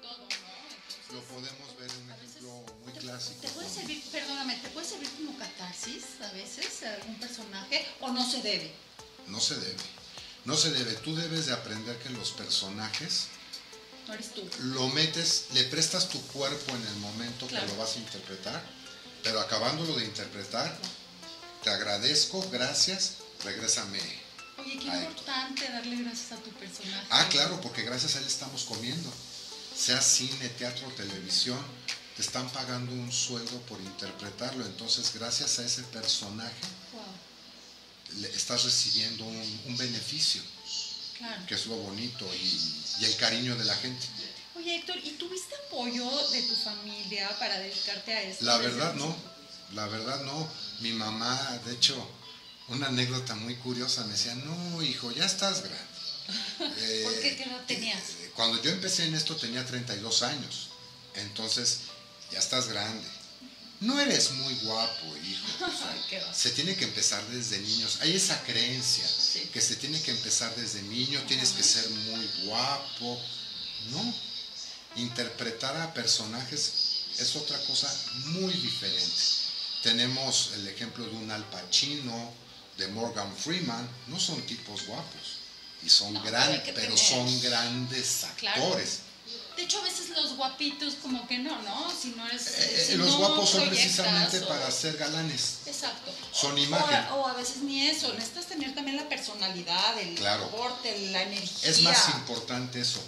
todo, 0.00 0.18
¿no? 0.18 0.26
Entonces, 0.26 1.12
Lo 1.12 1.22
podemos 1.24 1.76
ver 1.78 1.90
en 1.90 2.02
un 2.04 2.10
ejemplo 2.12 2.50
muy 2.84 2.92
clásico. 2.94 3.40
¿Te 3.42 3.48
puede 3.48 3.68
servir, 3.68 4.02
perdóname, 4.10 4.56
te 4.56 4.68
puede 4.70 4.86
servir 4.88 5.10
como 5.10 5.38
catarsis 5.38 6.04
a 6.22 6.32
veces 6.32 6.82
a 6.84 6.94
algún 6.94 7.18
personaje 7.20 7.86
o 8.00 8.08
no 8.10 8.28
se 8.30 8.40
debe? 8.42 8.72
No 9.26 9.40
se 9.40 9.54
debe. 9.56 9.76
No 10.46 10.56
se 10.56 10.70
debe. 10.70 10.94
Tú 10.94 11.14
debes 11.14 11.46
de 11.46 11.52
aprender 11.52 11.98
que 11.98 12.08
los 12.10 12.30
personajes 12.30 13.26
No 14.06 14.14
eres 14.14 14.32
tú. 14.32 14.48
lo 14.60 14.88
metes, 14.88 15.46
le 15.52 15.64
prestas 15.64 16.08
tu 16.08 16.20
cuerpo 16.28 16.74
en 16.74 16.86
el 16.86 16.94
momento 16.96 17.46
Claro. 17.46 17.66
que 17.66 17.72
lo 17.72 17.78
vas 17.78 17.94
a 17.96 17.98
interpretar, 17.98 18.62
pero 19.22 19.40
acabándolo 19.40 19.96
de 19.96 20.04
interpretar, 20.04 20.76
te 21.62 21.70
agradezco, 21.70 22.48
gracias, 22.50 23.16
regrésame. 23.44 24.00
Oye, 24.58 24.78
qué 24.78 24.86
importante 24.86 25.68
darle 25.70 25.96
gracias 26.02 26.32
a 26.32 26.36
tu 26.36 26.50
personaje. 26.50 27.06
Ah, 27.10 27.26
claro, 27.30 27.60
porque 27.60 27.82
gracias 27.82 28.16
a 28.16 28.18
él 28.18 28.26
estamos 28.26 28.64
comiendo. 28.64 29.12
Sea 29.76 30.00
cine, 30.02 30.48
teatro, 30.50 30.86
televisión, 30.96 31.58
te 32.16 32.22
están 32.22 32.48
pagando 32.50 32.92
un 32.92 33.10
sueldo 33.10 33.58
por 33.62 33.80
interpretarlo. 33.80 34.64
Entonces, 34.66 35.12
gracias 35.14 35.58
a 35.58 35.64
ese 35.64 35.82
personaje, 35.84 36.54
Wow, 36.92 38.20
le 38.20 38.28
estás 38.28 38.64
recibiendo 38.64 39.24
un, 39.24 39.60
un 39.66 39.76
beneficio, 39.76 40.42
claro. 41.16 41.46
que 41.46 41.54
es 41.54 41.66
lo 41.66 41.76
bonito, 41.76 42.26
y, 42.34 42.84
y 43.00 43.04
el 43.04 43.16
cariño 43.16 43.56
de 43.56 43.64
la 43.64 43.74
gente. 43.76 44.06
Oye, 44.60 44.76
Héctor, 44.76 44.96
¿y 45.02 45.10
tuviste 45.12 45.54
apoyo 45.66 46.04
de 46.32 46.42
tu 46.42 46.54
familia 46.54 47.28
para 47.38 47.58
dedicarte 47.58 48.12
a 48.12 48.22
esto? 48.22 48.44
La 48.44 48.58
verdad 48.58 48.94
no, 48.94 49.16
la 49.74 49.86
verdad 49.86 50.22
no. 50.24 50.48
Mi 50.80 50.92
mamá, 50.92 51.60
de 51.64 51.72
hecho, 51.72 51.96
una 52.68 52.88
anécdota 52.88 53.34
muy 53.36 53.54
curiosa, 53.56 54.04
me 54.04 54.12
decía, 54.12 54.34
no, 54.34 54.82
hijo, 54.82 55.10
ya 55.12 55.24
estás 55.24 55.62
grande. 55.62 55.78
Eh, 56.78 57.00
¿Por 57.04 57.20
qué? 57.20 57.36
¿Qué 57.36 57.42
edad 57.44 57.64
tenías? 57.66 57.98
eh, 58.20 58.30
Cuando 58.36 58.62
yo 58.62 58.70
empecé 58.70 59.06
en 59.06 59.14
esto 59.14 59.34
tenía 59.34 59.64
32 59.64 60.22
años, 60.22 60.68
entonces 61.14 61.80
ya 62.30 62.38
estás 62.38 62.68
grande. 62.68 63.08
No 63.80 63.98
eres 63.98 64.32
muy 64.32 64.54
guapo, 64.56 65.06
hijo. 65.16 65.64
o 65.64 65.70
sea, 66.10 66.34
se 66.34 66.50
tiene 66.50 66.76
que 66.76 66.84
empezar 66.84 67.26
desde 67.28 67.58
niños. 67.60 67.98
Hay 68.02 68.14
esa 68.14 68.40
creencia 68.42 69.08
Sí. 69.08 69.48
que 69.52 69.60
se 69.62 69.76
tiene 69.76 70.00
que 70.02 70.10
empezar 70.10 70.54
desde 70.54 70.82
niño, 70.82 71.20
tienes 71.26 71.50
que 71.52 71.62
ser 71.62 71.88
muy 71.90 72.30
guapo. 72.44 73.18
No, 73.90 74.14
interpretar 74.96 75.76
a 75.80 75.92
personajes 75.94 76.72
es 77.18 77.36
otra 77.36 77.58
cosa 77.64 77.92
muy 78.26 78.52
diferente. 78.52 79.14
Tenemos 79.82 80.50
el 80.54 80.68
ejemplo 80.68 81.04
de 81.04 81.10
un 81.16 81.30
Al 81.30 81.44
Pacino, 81.44 82.32
de 82.76 82.88
Morgan 82.88 83.34
Freeman, 83.36 83.88
no 84.08 84.18
son 84.18 84.40
tipos 84.42 84.86
guapos 84.86 85.38
y 85.82 85.88
son 85.90 86.12
No, 86.14 86.22
grandes, 86.22 86.62
pero 86.74 86.96
son 86.96 87.40
grandes 87.42 88.26
Claro. 88.36 88.62
actores. 88.64 89.00
De 89.56 89.64
hecho, 89.64 89.78
a 89.78 89.82
veces 89.84 90.08
los 90.10 90.36
guapitos 90.36 90.94
como 91.02 91.26
que 91.28 91.38
no, 91.38 91.60
¿no? 91.62 91.90
Si 91.90 92.08
no 92.16 92.26
eres... 92.26 92.46
Eh, 92.46 92.86
si 92.90 92.96
los 92.96 93.08
no 93.08 93.18
guapos 93.18 93.50
son 93.50 93.68
precisamente 93.68 94.38
o- 94.40 94.48
para 94.48 94.70
ser 94.70 94.96
galanes. 94.96 95.58
Exacto. 95.66 96.10
Son 96.32 96.56
imagen. 96.56 96.96
O 97.10 97.10
a, 97.10 97.14
o 97.16 97.28
a 97.28 97.34
veces 97.34 97.58
ni 97.58 97.86
eso, 97.86 98.12
necesitas 98.14 98.46
tener 98.46 98.74
también 98.74 98.96
la 98.96 99.08
personalidad, 99.08 99.98
el 99.98 100.14
Claro. 100.14 100.50
la 101.10 101.22
energía. 101.22 101.68
Es 101.68 101.82
más 101.82 102.08
importante 102.14 102.80
eso. 102.80 103.02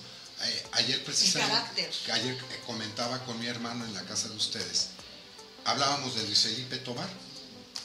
Ayer 0.72 1.04
precisamente, 1.04 1.52
carácter. 1.54 1.90
ayer 2.12 2.34
eh, 2.34 2.60
comentaba 2.66 3.24
con 3.24 3.38
mi 3.38 3.46
hermano 3.46 3.84
en 3.84 3.94
la 3.94 4.02
casa 4.02 4.28
de 4.28 4.36
ustedes, 4.36 4.88
hablábamos 5.64 6.14
de 6.16 6.24
Luis 6.24 6.40
Felipe 6.40 6.78
Tobar. 6.78 7.08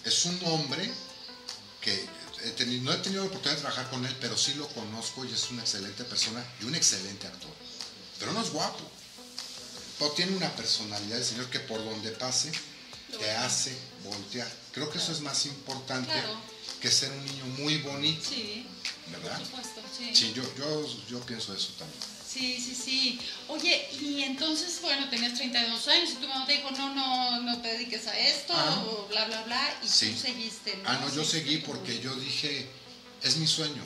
Es 0.03 0.25
un 0.25 0.39
hombre 0.45 0.89
que 1.81 1.93
he 2.43 2.49
tenido- 2.51 2.83
no 2.83 2.93
he 2.93 2.97
tenido 2.97 3.21
la 3.23 3.27
oportunidad 3.29 3.57
de 3.57 3.61
trabajar 3.61 3.89
con 3.91 4.05
él, 4.05 4.15
pero 4.19 4.37
sí 4.37 4.53
lo 4.55 4.67
conozco 4.69 5.23
y 5.25 5.31
es 5.33 5.49
una 5.51 5.61
excelente 5.61 6.03
persona 6.05 6.43
y 6.61 6.65
un 6.65 6.73
excelente 6.75 7.27
actor. 7.27 7.51
Pero 8.19 8.33
no 8.33 8.41
es 8.41 8.49
guapo. 8.49 8.89
Pero 9.99 10.11
tiene 10.11 10.35
una 10.37 10.55
personalidad, 10.55 11.17
el 11.19 11.25
señor, 11.25 11.49
que 11.49 11.59
por 11.59 11.83
donde 11.83 12.11
pase 12.11 12.51
te 13.19 13.31
hace 13.31 13.77
voltear. 14.03 14.51
Creo 14.71 14.89
que 14.89 14.97
eso 14.97 15.11
es 15.11 15.21
más 15.21 15.45
importante 15.45 16.11
Claro. 16.11 16.39
que 16.81 16.89
ser 16.91 17.11
un 17.11 17.23
niño 17.25 17.45
muy 17.59 17.77
bonito, 17.79 18.29
Sí, 18.29 18.65
¿verdad? 19.11 19.37
por 19.39 19.45
supuesto, 19.47 19.81
sí. 19.95 20.15
Sí, 20.15 20.33
yo, 20.35 20.43
yo, 20.55 21.05
yo 21.09 21.19
pienso 21.21 21.53
eso 21.53 21.69
también. 21.79 22.16
Sí, 22.37 22.61
sí, 22.61 22.75
sí. 22.75 23.19
Oye, 23.47 23.89
y 23.99 24.21
entonces, 24.23 24.79
bueno, 24.81 25.09
tenías 25.09 25.33
32 25.33 25.87
años 25.87 26.11
y 26.11 26.15
tu 26.15 26.27
mamá 26.27 26.45
te 26.45 26.53
dijo, 26.53 26.69
no, 26.71 26.93
no, 26.93 27.41
no 27.41 27.61
te 27.61 27.69
dediques 27.69 28.05
a 28.07 28.17
esto, 28.17 28.53
Ah. 28.55 28.83
o 28.87 29.07
bla, 29.07 29.25
bla, 29.25 29.41
bla, 29.43 29.79
y 29.83 29.87
Sí. 29.87 30.11
tú 30.11 30.19
seguiste, 30.19 30.75
¿no? 30.77 30.89
Ah, 30.89 30.99
no, 31.01 31.13
yo 31.15 31.25
seguí 31.25 31.57
porque 31.57 31.99
yo 31.99 32.13
dije, 32.15 32.69
es 33.23 33.37
mi 33.37 33.47
sueño. 33.47 33.81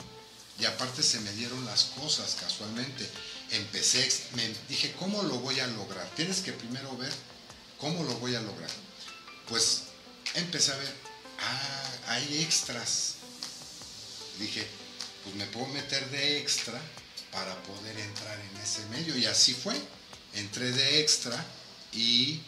Y 0.60 0.66
aparte 0.66 1.02
se 1.02 1.20
me 1.20 1.32
dieron 1.32 1.64
las 1.64 1.84
cosas 1.84 2.36
casualmente. 2.38 3.08
Empecé, 3.52 4.06
me 4.34 4.46
dije, 4.68 4.92
¿cómo 4.98 5.22
lo 5.22 5.38
voy 5.38 5.58
a 5.60 5.66
lograr? 5.68 6.06
Tienes 6.14 6.40
que 6.40 6.52
primero 6.52 6.94
ver 6.98 7.12
cómo 7.78 8.04
lo 8.04 8.14
voy 8.18 8.34
a 8.34 8.40
lograr. 8.40 8.70
Pues 9.48 9.84
empecé 10.34 10.72
a 10.72 10.76
ver, 10.76 10.94
ah, 11.40 11.90
hay 12.08 12.42
extras. 12.42 13.14
Dije, 14.38 14.66
pues 15.24 15.34
me 15.36 15.46
puedo 15.46 15.66
meter 15.68 16.08
de 16.10 16.38
extra 16.38 16.80
para 17.32 17.60
poder 17.62 17.98
entrar 17.98 18.38
en 18.38 18.56
ese 18.62 18.84
medio. 18.86 19.16
Y 19.16 19.26
así 19.26 19.54
fue. 19.54 19.74
Entré 20.34 20.70
de 20.70 21.00
extra 21.00 21.44
y 21.92 22.40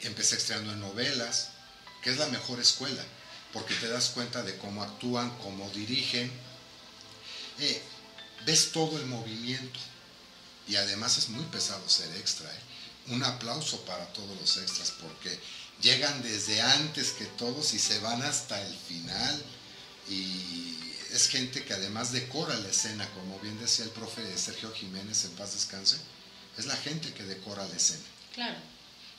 empecé 0.00 0.36
estrenando 0.36 0.72
en 0.72 0.80
novelas, 0.80 1.50
que 2.02 2.10
es 2.10 2.16
la 2.16 2.26
mejor 2.26 2.60
escuela, 2.60 3.02
porque 3.52 3.74
te 3.76 3.88
das 3.88 4.08
cuenta 4.10 4.42
de 4.42 4.56
cómo 4.58 4.82
actúan, 4.82 5.30
cómo 5.38 5.70
dirigen. 5.70 6.30
Eh, 7.60 7.80
ves 8.44 8.72
todo 8.72 8.98
el 8.98 9.06
movimiento. 9.06 9.78
Y 10.66 10.76
además 10.76 11.18
es 11.18 11.28
muy 11.28 11.44
pesado 11.46 11.88
ser 11.88 12.14
extra. 12.16 12.50
¿eh? 12.50 12.60
un 13.08 13.22
aplauso 13.24 13.80
para 13.84 14.06
todos 14.12 14.38
los 14.40 14.56
extras 14.58 14.92
porque 15.02 15.38
llegan 15.80 16.22
desde 16.22 16.60
antes 16.60 17.10
que 17.10 17.24
todos 17.24 17.74
y 17.74 17.78
se 17.78 17.98
van 18.00 18.22
hasta 18.22 18.60
el 18.60 18.74
final. 18.76 19.42
Y 20.08 20.91
es 21.12 21.28
gente 21.28 21.64
que 21.64 21.74
además 21.74 22.12
decora 22.12 22.54
la 22.56 22.68
escena, 22.68 23.08
como 23.10 23.38
bien 23.40 23.58
decía 23.60 23.84
el 23.84 23.90
profe 23.90 24.22
Sergio 24.38 24.72
Jiménez, 24.72 25.24
en 25.24 25.32
paz 25.32 25.52
descanse, 25.54 25.96
es 26.58 26.66
la 26.66 26.76
gente 26.76 27.12
que 27.12 27.22
decora 27.24 27.66
la 27.66 27.76
escena. 27.76 28.02
Claro. 28.34 28.56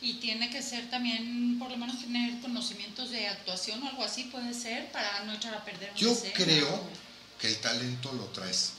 Y 0.02 0.16
tiene 0.16 0.50
que 0.50 0.62
ser 0.62 0.90
también, 0.90 1.58
por 1.60 1.70
lo 1.72 1.78
menos 1.78 2.00
tener 2.02 2.42
conocimientos 2.42 3.10
de 3.12 3.28
actuación 3.28 3.82
o 3.84 3.88
algo 3.88 4.04
así, 4.04 4.26
puede 4.26 4.54
ser, 4.54 4.92
para 4.92 5.24
no 5.24 5.34
echar 5.34 5.54
a 5.54 5.64
perder 5.64 5.92
una 5.92 6.00
Yo 6.00 6.12
escena, 6.12 6.34
creo 6.34 6.68
o- 6.76 6.90
que 7.40 7.48
el 7.48 7.58
talento 7.58 8.12
lo 8.12 8.26
traes. 8.28 8.72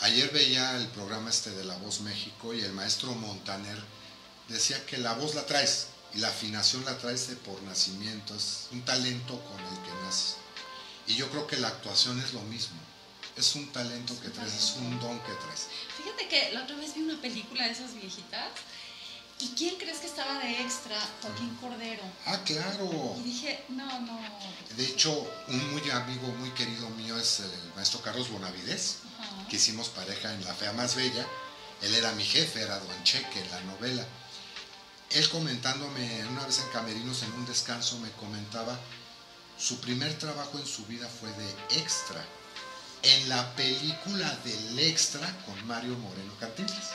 Ayer 0.00 0.30
veía 0.30 0.76
el 0.76 0.86
programa 0.88 1.30
este 1.30 1.50
de 1.50 1.64
La 1.64 1.76
Voz 1.78 2.00
México 2.02 2.54
y 2.54 2.60
el 2.60 2.72
maestro 2.72 3.12
Montaner 3.14 3.78
decía 4.48 4.84
que 4.86 4.96
la 4.98 5.14
voz 5.14 5.34
la 5.34 5.44
traes 5.46 5.88
y 6.14 6.18
la 6.18 6.28
afinación 6.28 6.84
la 6.84 6.96
traes 6.98 7.28
de 7.28 7.36
por 7.36 7.60
nacimiento, 7.64 8.34
es 8.36 8.68
un 8.70 8.82
talento 8.82 9.38
con 9.44 9.58
el 9.60 9.82
que 9.82 9.90
naces. 10.04 10.36
Y 11.08 11.14
yo 11.14 11.28
creo 11.30 11.46
que 11.46 11.56
la 11.56 11.68
actuación 11.68 12.20
es 12.20 12.34
lo 12.34 12.40
mismo, 12.42 12.76
es 13.36 13.54
un 13.54 13.66
talento 13.72 14.18
que 14.20 14.28
traes, 14.28 14.54
es 14.54 14.76
un 14.76 15.00
don 15.00 15.18
que 15.20 15.32
traes. 15.32 15.66
Fíjate 15.96 16.28
que 16.28 16.52
la 16.52 16.62
otra 16.62 16.76
vez 16.76 16.94
vi 16.94 17.00
una 17.02 17.20
película 17.20 17.64
de 17.64 17.72
esas 17.72 17.94
viejitas. 17.94 18.50
¿Y 19.40 19.48
quién 19.50 19.76
crees 19.76 19.98
que 19.98 20.08
estaba 20.08 20.40
de 20.40 20.60
extra? 20.62 20.98
Joaquín 21.22 21.56
Cordero. 21.60 22.02
Ah, 22.26 22.40
claro. 22.44 23.14
Y 23.18 23.22
dije, 23.22 23.64
no, 23.68 24.00
no. 24.00 24.18
De 24.76 24.84
hecho, 24.84 25.12
un 25.46 25.72
muy 25.72 25.88
amigo, 25.90 26.26
muy 26.40 26.50
querido 26.50 26.90
mío 26.90 27.16
es 27.16 27.40
el 27.40 27.50
maestro 27.76 28.02
Carlos 28.02 28.28
Bonavides. 28.30 28.98
Ajá. 29.18 29.48
que 29.48 29.56
hicimos 29.56 29.88
pareja 29.88 30.32
en 30.32 30.44
La 30.44 30.54
Fea 30.54 30.72
Más 30.72 30.94
Bella. 30.94 31.26
Él 31.82 31.94
era 31.94 32.12
mi 32.12 32.24
jefe, 32.24 32.60
era 32.60 32.78
Don 32.78 33.04
Cheque 33.04 33.40
en 33.40 33.50
la 33.50 33.60
novela. 33.62 34.04
Él 35.10 35.28
comentándome 35.30 36.26
una 36.26 36.44
vez 36.44 36.58
en 36.58 36.68
Camerinos 36.70 37.22
en 37.22 37.32
un 37.32 37.46
descanso 37.46 37.98
me 38.00 38.10
comentaba 38.12 38.78
su 39.58 39.80
primer 39.80 40.16
trabajo 40.18 40.58
en 40.58 40.66
su 40.66 40.84
vida 40.86 41.08
fue 41.08 41.30
de 41.32 41.80
extra 41.80 42.24
en 43.02 43.28
la 43.28 43.54
película 43.54 44.28
del 44.44 44.78
extra 44.80 45.26
con 45.46 45.66
Mario 45.66 45.94
Moreno 45.96 46.32
Cantinflas. 46.40 46.90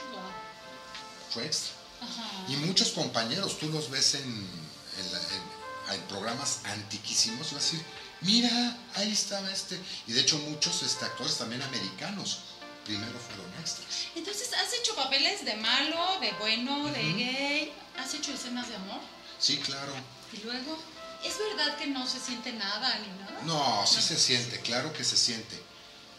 Fue 1.34 1.46
extra. 1.46 1.74
Ajá. 2.02 2.46
Y 2.50 2.56
muchos 2.58 2.90
compañeros, 2.90 3.58
tú 3.60 3.70
los 3.70 3.90
ves 3.90 4.16
en, 4.16 4.24
en 4.24 5.12
la- 5.12 5.20
en- 5.20 5.96
en 5.96 6.02
programas 6.08 6.60
antiquísimos, 6.66 7.52
y 7.52 7.56
vas 7.56 7.64
a 7.64 7.66
decir, 7.68 7.86
mira, 8.22 8.78
ahí 8.96 9.12
estaba 9.12 9.50
este. 9.52 9.80
Y 10.08 10.14
de 10.14 10.22
hecho 10.22 10.38
muchos 10.40 10.82
este, 10.84 11.06
actores 11.06 11.38
también 11.38 11.62
americanos 11.62 12.40
primero 12.86 13.18
fueron 13.20 13.50
extras. 13.62 13.88
Entonces, 14.16 14.50
¿has 14.54 14.74
hecho 14.74 14.94
papeles 14.96 15.44
de 15.46 15.56
malo, 15.56 16.20
de 16.20 16.32
bueno, 16.34 16.86
de 16.90 17.02
gay? 17.14 17.74
¿Has 17.98 18.14
hecho 18.14 18.34
escenas 18.34 18.68
de 18.68 18.76
amor? 18.76 19.00
Sí, 19.40 19.58
claro. 19.58 19.94
Y 20.34 20.38
luego, 20.44 20.78
¿es 21.24 21.38
verdad 21.38 21.78
que 21.78 21.88
no 21.88 22.08
se 22.08 22.20
siente 22.20 22.54
nada 22.54 23.00
ni 23.00 23.08
nada? 23.20 23.42
No, 23.44 23.88
sí 23.88 24.02
se 24.02 24.18
siente, 24.18 24.60
claro 24.62 24.94
que 24.94 25.04
se 25.04 25.18
siente. 25.18 25.62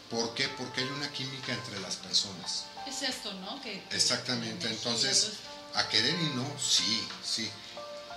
¿Por 0.09 0.33
qué? 0.33 0.47
Porque 0.49 0.81
hay 0.81 0.87
una 0.87 1.11
química 1.11 1.53
entre 1.53 1.79
las 1.79 1.95
personas. 1.95 2.65
Es 2.87 3.01
esto, 3.01 3.33
¿no? 3.33 3.61
Que, 3.61 3.83
Exactamente, 3.91 4.67
entonces, 4.67 5.33
a 5.73 5.87
querer 5.89 6.13
y 6.13 6.29
no, 6.35 6.45
sí, 6.59 7.07
sí. 7.23 7.49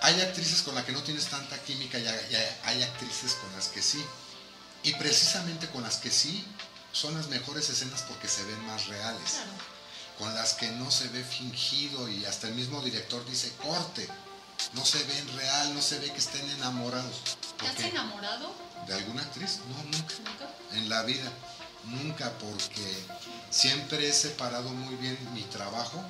Hay 0.02 0.20
actrices 0.20 0.62
con 0.62 0.74
las 0.74 0.84
que 0.84 0.92
no 0.92 1.02
tienes 1.02 1.26
tanta 1.26 1.58
química 1.62 1.98
y 1.98 2.06
hay 2.64 2.82
actrices 2.82 3.34
con 3.34 3.52
las 3.54 3.68
que 3.68 3.82
sí. 3.82 4.04
Y 4.84 4.92
precisamente 4.94 5.68
con 5.68 5.82
las 5.82 5.96
que 5.96 6.10
sí 6.10 6.44
son 6.92 7.14
las 7.14 7.28
mejores 7.28 7.68
escenas 7.68 8.02
porque 8.02 8.28
se 8.28 8.44
ven 8.44 8.64
más 8.66 8.86
reales. 8.86 9.30
Claro. 9.32 9.50
Con 10.18 10.34
las 10.34 10.54
que 10.54 10.68
no 10.72 10.90
se 10.90 11.08
ve 11.08 11.24
fingido 11.24 12.08
y 12.08 12.24
hasta 12.26 12.48
el 12.48 12.54
mismo 12.54 12.80
director 12.82 13.24
dice 13.28 13.52
corte. 13.62 14.08
No 14.74 14.84
se 14.84 15.02
ven 15.04 15.36
real, 15.36 15.74
no 15.74 15.80
se 15.80 15.98
ve 15.98 16.10
que 16.12 16.18
estén 16.18 16.48
enamorados. 16.50 17.22
¿Te 17.58 17.66
has 17.66 17.72
Porque- 17.74 17.88
enamorado? 17.88 18.52
¿De 18.86 18.94
alguna 18.94 19.22
actriz? 19.22 19.58
No, 19.68 19.82
nunca. 19.84 20.14
¿Nunca? 20.24 20.48
En 20.72 20.88
la 20.88 21.02
vida. 21.02 21.30
Nunca 21.84 22.30
porque 22.38 23.04
siempre 23.50 24.08
he 24.08 24.12
separado 24.12 24.68
muy 24.70 24.94
bien 24.96 25.16
mi 25.32 25.42
trabajo 25.44 26.02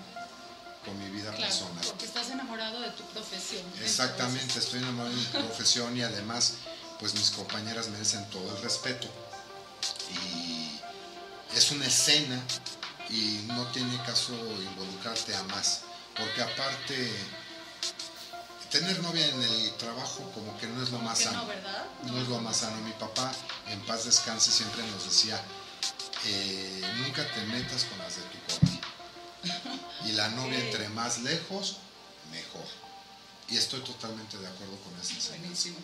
con 0.84 0.98
mi 0.98 1.11
vida 1.11 1.30
Claro, 1.32 1.46
personal. 1.46 1.84
porque 1.87 2.06
estás 2.06 2.30
enamorado 2.30 2.80
de 2.80 2.90
tu 2.92 3.02
profesión. 3.04 3.62
Exactamente, 3.82 4.58
estoy 4.58 4.78
enamorado 4.80 5.11
de 5.14 5.16
mi 5.20 5.24
profesión 5.46 5.96
y 5.96 6.02
además, 6.02 6.54
pues 6.98 7.14
mis 7.14 7.30
compañeras 7.30 7.88
merecen 7.88 8.28
todo 8.30 8.56
el 8.56 8.62
respeto. 8.62 9.08
Y 10.11 10.80
es 11.56 11.70
una 11.70 11.87
escena 11.87 12.40
y 13.11 13.44
no 13.48 13.66
tiene 13.68 13.96
caso 14.04 14.32
involucrarte 14.32 15.34
a 15.37 15.42
más, 15.44 15.82
porque 16.16 16.42
aparte, 16.42 17.12
tener 18.70 19.00
novia 19.02 19.26
en 19.26 19.42
el 19.42 19.72
trabajo 19.74 20.31
como 20.35 20.57
que 20.59 20.66
no 20.66 20.83
es 20.83 20.90
lo 20.90 20.98
más 20.98 21.18
sano. 21.20 21.42
no, 21.42 21.46
¿verdad? 21.46 21.87
No 22.04 22.20
es 22.20 22.28
lo 22.28 22.40
más 22.40 22.59
sano. 22.59 22.76
Mi 22.83 22.92
papá, 22.92 23.33
en 23.68 23.81
paz 23.83 24.04
descanse, 24.04 24.50
siempre 24.50 24.83
nos 24.87 25.04
decía, 25.04 25.40
eh, 26.26 26.83
nunca 26.98 27.26
te 27.33 27.42
metas 27.46 27.85
con 27.85 27.98
las 27.98 28.16
de 28.16 28.22
tu 28.22 28.38
corazón. 28.46 28.81
Y 30.04 30.12
la 30.12 30.28
novia 30.31 30.59
entre 30.59 30.88
más 30.90 31.18
lejos, 31.18 31.76
mejor. 32.31 32.64
Y 33.50 33.57
estoy 33.57 33.81
totalmente 33.81 34.38
de 34.38 34.46
acuerdo 34.46 34.76
con 34.78 34.92
esa 35.00 35.14
enseñanza. 35.14 35.38
Buenísimo. 35.38 35.78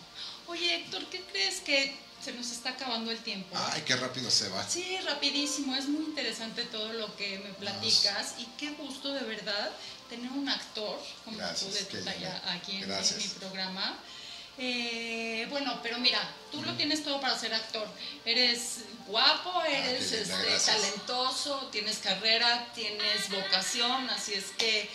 Oye, 0.47 0.75
Héctor, 0.75 1.05
¿qué 1.09 1.23
crees 1.25 1.59
que 1.61 1.97
se 2.25 2.33
nos 2.33 2.51
está 2.51 2.71
acabando 2.71 3.11
el 3.11 3.19
tiempo? 3.19 3.55
Ay, 3.71 3.83
qué 3.85 3.95
rápido 3.95 4.31
se 4.31 4.49
va. 4.49 4.67
Sí, 4.67 4.97
rapidísimo, 5.05 5.75
es 5.75 5.87
muy 5.87 6.05
interesante 6.05 6.63
todo 6.63 6.91
lo 6.93 7.15
que 7.15 7.37
me 7.37 7.53
platicas 7.53 8.33
y 8.39 8.45
qué 8.57 8.71
gusto 8.71 9.13
de 9.13 9.21
verdad 9.21 9.71
tener 10.09 10.31
un 10.31 10.49
actor 10.49 10.99
como 11.23 11.37
Gracias, 11.37 11.69
tú 11.69 11.77
de 11.77 11.83
tu 11.83 12.03
talla 12.03 12.41
aquí 12.51 12.77
en, 12.77 12.89
mi 12.89 13.27
programa. 13.39 13.99
Eh, 14.57 15.45
bueno, 15.51 15.79
pero 15.83 15.99
mira, 15.99 16.19
tú 16.51 16.63
lo 16.63 16.73
tienes 16.73 17.03
todo 17.03 17.21
para 17.21 17.37
ser 17.37 17.53
actor. 17.53 17.87
Eres 18.25 18.85
guapo, 19.05 19.61
eres 19.63 20.09
qué 20.09 20.21
linda, 20.21 20.47
este, 20.47 20.71
talentoso, 20.71 21.69
tienes 21.71 21.99
carrera, 21.99 22.71
tienes 22.73 23.29
vocación, 23.29 24.09
así 24.09 24.33
es 24.33 24.45
que 24.57 24.89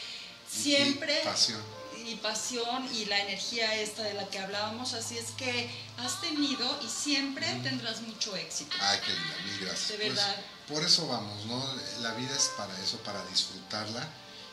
Y 0.52 0.62
siempre 0.62 1.20
pasión. 1.22 1.62
Y 2.11 2.16
pasión 2.16 2.88
y 2.94 3.05
la 3.07 3.18
energía 3.20 3.75
esta 3.77 4.03
de 4.03 4.14
la 4.14 4.29
que 4.29 4.38
hablábamos, 4.38 4.94
así 4.94 5.16
es 5.18 5.31
que 5.33 5.70
has 5.99 6.20
tenido 6.20 6.81
y 6.85 6.88
siempre 6.88 7.46
tendrás 7.62 8.01
mucho 8.03 8.35
éxito. 8.37 8.77
Ay, 8.81 8.99
qué 9.05 9.12
linda, 9.12 9.37
mil 9.46 9.59
gracias. 9.61 9.88
De 9.88 9.96
Pues, 9.96 10.09
verdad. 10.14 10.37
por 10.68 10.83
eso 10.85 11.07
vamos, 11.09 11.44
¿no? 11.46 11.64
La 12.01 12.12
vida 12.14 12.35
es 12.37 12.51
para 12.57 12.77
eso, 12.83 12.99
para 12.99 13.25
disfrutarla 13.27 14.07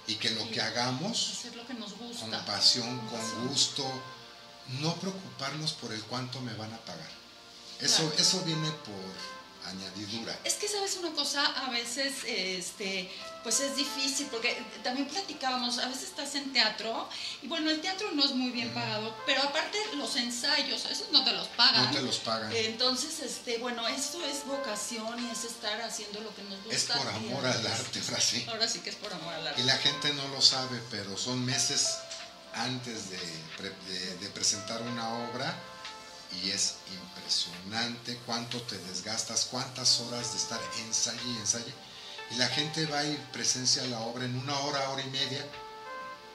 y 0.08 0.16
que 0.16 0.30
lo 0.32 0.44
Sí. 0.44 0.50
que 0.52 0.62
hagamos 0.62 1.32
hacer 1.40 1.56
lo 1.56 1.66
que 1.68 1.74
nos 1.74 1.98
gusta. 1.98 2.22
con 2.30 2.46
pasión, 2.46 2.98
Con 3.00 3.08
con 3.10 3.20
pasión. 3.20 3.48
gusto, 3.48 4.02
no 4.80 4.96
preocuparnos 4.96 5.74
por 5.74 5.94
el 5.94 6.02
cuánto 6.04 6.40
me 6.42 6.54
van 6.54 6.74
a 6.74 6.78
pagar. 6.80 7.10
Eso, 7.80 8.04
Claro. 8.10 8.16
eso 8.22 8.42
viene 8.44 8.70
por 8.72 9.37
añadidura. 9.70 10.38
Es 10.44 10.56
que 10.56 10.68
sabes 10.68 10.96
una 10.98 11.12
cosa, 11.12 11.46
a 11.46 11.70
veces 11.70 12.14
este, 12.26 13.10
pues 13.44 13.60
es 13.60 13.76
difícil, 13.76 14.28
porque 14.28 14.58
también 14.84 15.08
platicábamos, 15.08 15.78
a 15.80 15.88
veces 15.88 16.04
estás 16.04 16.36
en 16.36 16.52
teatro, 16.54 17.08
y 17.42 17.48
bueno, 17.48 17.70
el 17.70 17.80
teatro 17.82 18.10
no 18.14 18.24
es 18.26 18.32
muy 18.32 18.52
bien 18.52 18.74
pagado, 18.74 19.16
pero 19.26 19.42
aparte 19.44 19.78
los 19.96 20.16
ensayos, 20.16 20.86
esos 20.86 21.12
no 21.12 21.24
te 21.24 21.32
los 21.32 21.48
pagan. 21.50 21.86
No 21.86 21.92
te 21.92 22.02
los 22.02 22.18
pagan. 22.18 22.52
Entonces, 22.56 23.20
este, 23.20 23.58
bueno, 23.60 23.88
esto 23.88 24.24
es 24.26 24.46
vocación 24.46 25.26
y 25.26 25.32
es 25.32 25.44
estar 25.44 25.82
haciendo 25.82 26.20
lo 26.22 26.36
que 26.36 26.44
nos 26.44 26.64
gusta. 26.64 26.76
es 26.96 27.00
por 27.00 27.08
amor 27.14 27.46
al 27.46 27.66
arte, 27.68 28.02
ahora 28.08 28.22
sí. 28.22 28.46
Ahora 28.50 28.68
sí 28.68 28.80
que 28.80 28.90
es 28.90 28.96
por 28.98 29.14
amor 29.14 29.34
al 29.34 29.48
arte. 29.48 29.62
Y 29.62 29.66
la 29.66 29.78
gente 29.78 30.14
no 30.14 30.28
lo 30.30 30.42
sabe, 30.42 30.82
pero 30.92 31.18
son 31.18 31.44
meses 31.46 31.98
antes 32.54 33.10
de, 33.12 33.18
de- 33.18 34.16
de 34.18 34.30
presentar 34.32 34.82
una 34.82 35.10
obra 35.30 35.54
y 36.32 36.52
es 36.52 36.76
impresionante 36.92 38.18
cuánto 38.26 38.62
te 38.64 38.78
desgastas, 38.78 39.46
cuántas 39.46 40.00
horas 40.02 40.32
de 40.32 40.38
estar 40.38 40.60
ensaye 40.86 41.20
y 41.26 41.38
ensaye. 41.38 41.74
Y 42.32 42.36
la 42.36 42.48
gente 42.48 42.86
va 42.88 43.04
y 43.04 43.16
presencia 43.32 43.84
la 43.86 44.00
obra 44.02 44.26
en 44.26 44.38
una 44.38 44.58
hora, 44.60 44.90
hora 44.90 45.02
y 45.02 45.10
media 45.10 45.46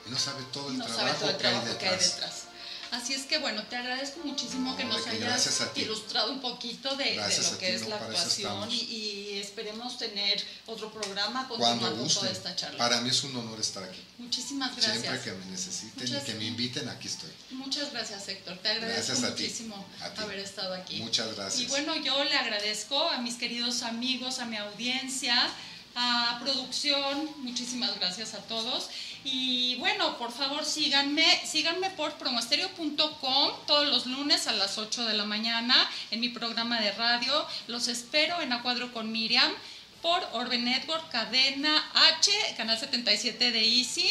y 0.07 0.11
no 0.11 0.18
sabe 0.18 0.42
todo 0.52 0.68
el 0.68 0.78
no 0.78 0.85
trabajo, 0.85 1.07
sabe 1.07 1.18
todo 1.18 1.31
el 1.31 1.37
que, 1.37 1.46
hay 1.46 1.52
trabajo 1.52 1.78
que 1.78 1.88
hay 1.88 1.98
detrás. 1.98 2.44
Así 2.92 3.14
es 3.14 3.22
que 3.22 3.38
bueno, 3.38 3.62
te 3.64 3.76
agradezco 3.76 4.20
muchísimo 4.22 4.76
que 4.76 4.85
No, 4.85 4.96
nos 4.98 5.07
hayas 5.07 5.48
ilustrado 5.76 6.31
un 6.31 6.40
poquito 6.42 6.94
de, 6.94 7.16
lo 7.16 7.22
que 7.59 7.66
ti, 7.66 7.72
es 7.74 7.83
no, 7.83 7.88
la 7.88 7.96
actuación 7.96 8.70
y, 8.70 8.74
y 8.76 9.38
esperemos 9.40 9.96
tener 9.96 10.44
otro 10.66 10.92
programa 10.92 11.48
Cuando 11.48 11.87
continuando 11.87 12.14
toda 12.14 12.31
esta 12.31 12.55
charla. 12.55 12.76
Para 12.76 13.00
mí 13.00 13.09
es 13.09 13.24
un 13.24 13.35
honor 13.35 13.59
estar 13.59 13.83
aquí. 13.83 13.98
Muchísimas 14.18 14.76
gracias. 14.76 15.00
Siempre 15.00 15.20
que 15.22 15.33
me 15.33 15.46
necesiten 15.46 16.05
Muchas- 16.07 16.22
y 16.22 16.26
que 16.26 16.35
me 16.38 16.44
inviten, 16.44 16.88
aquí 16.90 17.09
estoy. 17.09 17.31
Muchas 17.52 17.90
gracias, 17.92 18.28
Héctor. 18.28 18.59
Te 18.59 18.68
agradezco 18.68 19.07
Gracias 19.12 19.24
a 19.24 19.35
ti. 19.35 19.42
muchísimo 19.44 19.87
A 20.02 20.11
ti. 20.11 20.20
haber 20.20 20.38
estado 20.40 20.74
aquí. 20.74 20.96
Muchas 21.00 21.35
gracias. 21.35 21.62
Y 21.62 21.66
bueno, 21.68 21.96
yo 21.96 22.22
le 22.24 22.35
agradezco 22.37 23.09
a 23.09 23.18
mis 23.18 23.37
queridos 23.37 23.83
amigos, 23.83 24.38
a 24.38 24.44
mi 24.44 24.59
audiencia, 24.59 25.48
a 25.94 26.38
producción, 26.42 27.31
muchísimas 27.38 27.98
gracias 27.98 28.35
a 28.35 28.38
todos. 28.38 28.88
Y 29.24 29.76
bueno, 29.76 30.18
por 30.18 30.33
favor 30.33 30.64
síganme, 30.64 31.24
síganme 31.46 31.90
por 31.90 32.14
promostereo.com 32.14 33.50
todos 33.66 33.87
los 33.88 34.07
lunes 34.07 34.46
a 34.46 34.52
las 34.52 34.78
8 34.78 35.05
de 35.07 35.14
la 35.14 35.24
mañana 35.24 35.74
en 36.11 36.20
mi 36.20 36.28
programa 36.28 36.81
de 36.81 36.92
radio. 36.92 37.46
Los 37.68 37.88
espero 37.88 38.40
en 38.40 38.52
A 38.52 38.62
Cuadro 38.62 38.92
con 38.92 39.12
Miriam 39.12 39.52
por 40.00 40.20
Orbe 40.33 40.59
Network, 40.59 41.11
Cadena 41.11 41.90
H, 41.94 42.31
Canal 42.57 42.78
77 42.78 43.52
de 43.52 43.61
Easy. 43.61 44.11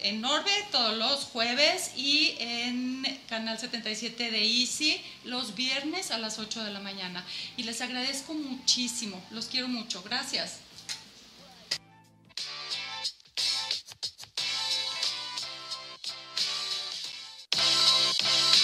en 0.00 0.24
Orbe 0.24 0.50
todos 0.70 0.96
los 0.96 1.24
jueves 1.24 1.90
y 1.96 2.34
en 2.38 3.20
Canal 3.28 3.58
77 3.58 4.30
de 4.30 4.44
Easy 4.44 5.00
los 5.24 5.54
viernes 5.54 6.10
a 6.10 6.18
las 6.18 6.38
8 6.38 6.64
de 6.64 6.70
la 6.70 6.80
mañana. 6.80 7.24
Y 7.56 7.64
les 7.64 7.80
agradezco 7.80 8.32
muchísimo, 8.32 9.22
los 9.30 9.46
quiero 9.46 9.68
mucho, 9.68 10.02
gracias. 10.02 10.67